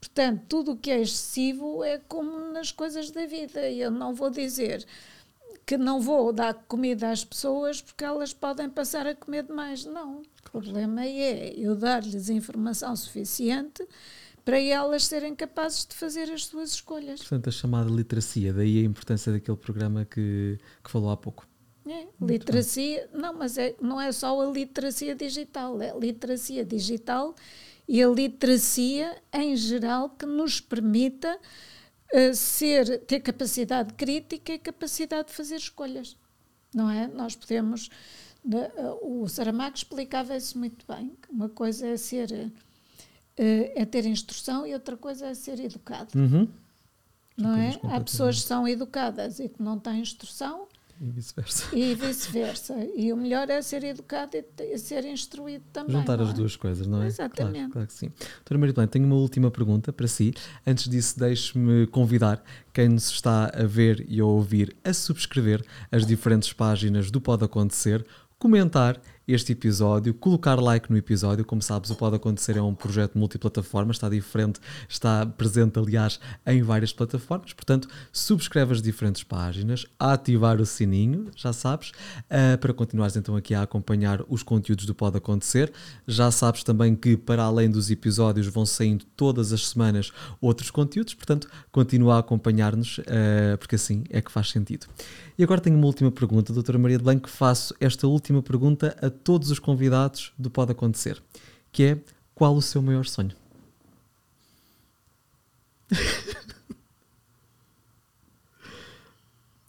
[0.00, 3.70] Portanto, tudo o que é excessivo é como nas coisas da vida.
[3.70, 4.84] Eu não vou dizer
[5.64, 9.84] que não vou dar comida às pessoas porque elas podem passar a comer demais.
[9.84, 10.20] Não.
[10.20, 13.86] O problema é eu dar-lhes informação suficiente
[14.44, 17.20] para elas serem capazes de fazer as suas escolhas.
[17.20, 21.46] Portanto, a chamada literacia, daí a importância daquele programa que, que falou há pouco.
[21.86, 23.20] É, literacia, bem.
[23.20, 27.34] não, mas é, não é só a literacia digital, é a literacia digital
[27.86, 31.38] e a literacia em geral que nos permita
[32.14, 36.16] uh, ser, ter capacidade crítica e capacidade de fazer escolhas.
[36.74, 37.06] Não é?
[37.06, 37.90] Nós podemos.
[38.44, 41.12] Uh, o Saramago explicava isso muito bem.
[41.28, 42.30] Uma coisa é ser.
[42.32, 46.18] Uh, é ter instrução e outra coisa é ser educado.
[46.18, 46.48] Uhum.
[47.36, 47.78] Não é?
[47.84, 50.68] Há pessoas que são educadas e que não têm instrução
[51.00, 51.76] e vice-versa.
[51.76, 52.74] E vice-versa.
[52.94, 55.96] E o melhor é ser educado e ser instruído também.
[55.96, 56.32] Juntar as é?
[56.32, 57.06] duas coisas, não é?
[57.06, 57.54] Exatamente.
[57.54, 58.12] Claro, claro que sim.
[58.36, 60.32] Doutora Maria Blanc, tenho uma última pergunta para si.
[60.66, 62.42] Antes disso, deixe-me convidar
[62.72, 67.44] quem nos está a ver e a ouvir a subscrever as diferentes páginas do Pode
[67.44, 68.06] Acontecer,
[68.38, 71.44] comentar este episódio, colocar like no episódio.
[71.44, 76.62] Como sabes, o Pode Acontecer é um projeto multiplataforma, está diferente, está presente, aliás, em
[76.62, 77.52] várias plataformas.
[77.52, 83.54] Portanto, subscreve as diferentes páginas, ativar o sininho, já sabes, uh, para continuares então aqui
[83.54, 85.72] a acompanhar os conteúdos do Pode Acontecer.
[86.06, 91.14] Já sabes também que, para além dos episódios, vão saindo todas as semanas outros conteúdos,
[91.14, 94.86] portanto, continua a acompanhar-nos, uh, porque assim é que faz sentido.
[95.36, 99.10] E agora tenho uma última pergunta, doutora Maria de Blanco, faço esta última pergunta a
[99.22, 101.22] todos os convidados do Pode Acontecer,
[101.72, 101.98] que é
[102.34, 103.36] qual o seu maior sonho?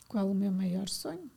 [0.08, 1.30] Qual o meu maior sonho?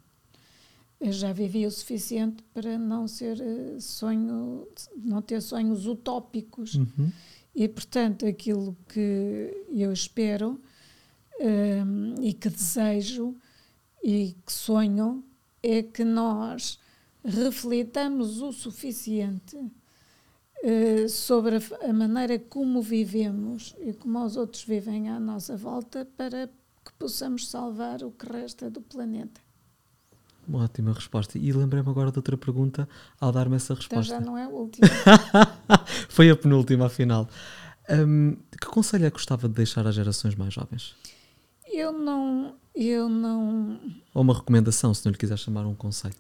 [1.01, 6.75] Eu já vivi o suficiente para não ser eh, sonho, não ter sonhos utópicos.
[6.75, 7.11] Uhum.
[7.57, 10.61] E, portanto, aquilo que eu espero
[11.41, 13.35] um, e que desejo
[14.01, 15.25] e que sonho
[15.61, 16.79] é que nós
[17.29, 25.09] reflitamos o suficiente uh, sobre a, a, maneira como vivemos e como os outros vivem
[25.09, 29.41] à nossa volta para que possamos salvar o que resta do planeta.
[30.49, 31.37] Uma ótima resposta.
[31.37, 32.89] E lembrei-me agora de outra pergunta
[33.21, 34.15] ao dar-me essa resposta.
[34.15, 34.89] Então já não é a última.
[36.09, 37.29] Foi a penúltima, afinal.
[37.91, 40.97] Um, que conselho é que gostava de deixar às gerações mais jovens?
[41.67, 42.55] Eu não.
[42.75, 43.79] Eu não.
[44.15, 46.15] Ou uma recomendação, se não lhe quiser chamar um conselho.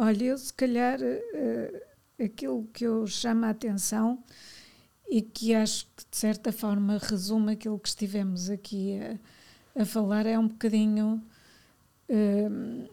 [0.00, 4.22] Olha, eu se calhar uh, aquilo que eu chamo a atenção
[5.10, 8.96] e que acho que de certa forma resume aquilo que estivemos aqui
[9.76, 11.20] a, a falar é um bocadinho
[12.08, 12.88] uh,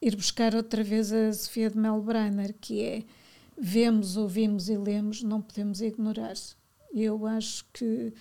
[0.00, 3.02] ir buscar outra vez a Sofia de Melbrenner, que é
[3.58, 6.36] vemos, ouvimos e lemos, não podemos ignorar.
[6.94, 8.14] Eu acho que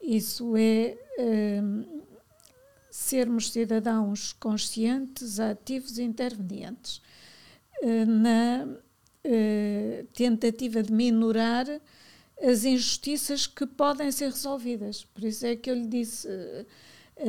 [0.00, 2.02] isso é uh,
[2.90, 7.02] sermos cidadãos conscientes, ativos e intervenientes.
[7.80, 11.66] Eh, na uh, tentativa de minorar
[12.42, 15.04] as injustiças que podem ser resolvidas.
[15.04, 16.66] Por isso é que eu lhe disse, uh,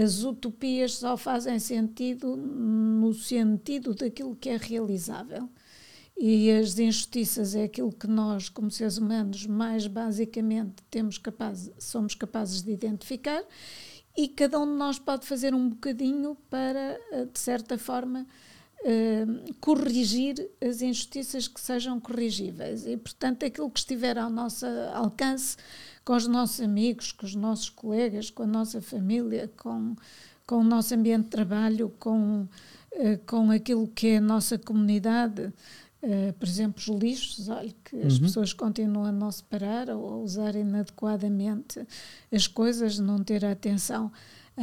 [0.02, 5.50] as utopias só fazem sentido no sentido daquilo que é realizável.
[6.18, 12.14] E as injustiças é aquilo que nós, como seres humanos, mais basicamente temos capaz, somos
[12.14, 13.42] capazes de identificar
[14.18, 17.00] e cada um de nós pode fazer um bocadinho para,
[17.32, 18.28] de certa forma,
[18.82, 22.86] uh, corrigir as injustiças que sejam corrigíveis.
[22.86, 25.58] E, portanto, aquilo que estiver ao nosso alcance,
[26.04, 29.96] com os nossos amigos, com os nossos colegas, com a nossa família, com,
[30.46, 32.48] com o nosso ambiente de trabalho, com,
[32.94, 35.54] uh, com aquilo que é a nossa comunidade.
[36.02, 38.08] Uh, por exemplo, os lixos, olha, que uhum.
[38.08, 41.86] as pessoas continuam a não separar ou a usar inadequadamente
[42.32, 44.10] as coisas, não ter atenção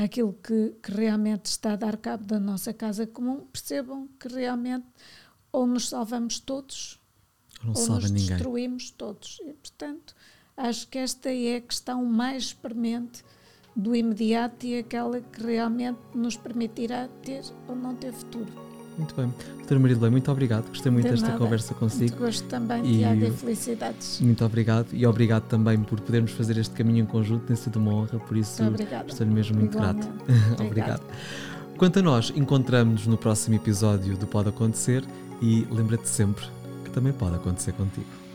[0.04, 4.86] aquilo que, que realmente está a dar cabo da nossa casa comum, percebam que realmente
[5.50, 7.00] ou nos salvamos todos
[7.64, 8.28] ou, ou nos ninguém.
[8.28, 9.38] destruímos todos.
[9.42, 10.14] E, portanto,
[10.56, 13.24] acho que esta é a questão mais premente
[13.74, 18.65] do imediato e aquela que realmente nos permitirá ter ou não ter futuro.
[18.96, 19.32] Muito bem.
[19.58, 20.68] Doutora Maria muito obrigado.
[20.68, 21.38] Gostei muito de desta nada.
[21.38, 22.10] conversa consigo.
[22.10, 24.20] Muito gosto também, e Tiago, e felicidades.
[24.20, 24.86] Muito obrigado.
[24.92, 27.44] E obrigado também por podermos fazer este caminho em conjunto.
[27.46, 28.62] Tem sido uma honra, por isso
[29.06, 30.08] estou-lhe mesmo muito grato.
[30.60, 31.02] obrigado.
[31.76, 35.04] Quanto a nós, encontramos-nos no próximo episódio do Pode Acontecer
[35.42, 36.46] e lembra-te sempre
[36.84, 38.25] que também pode acontecer contigo.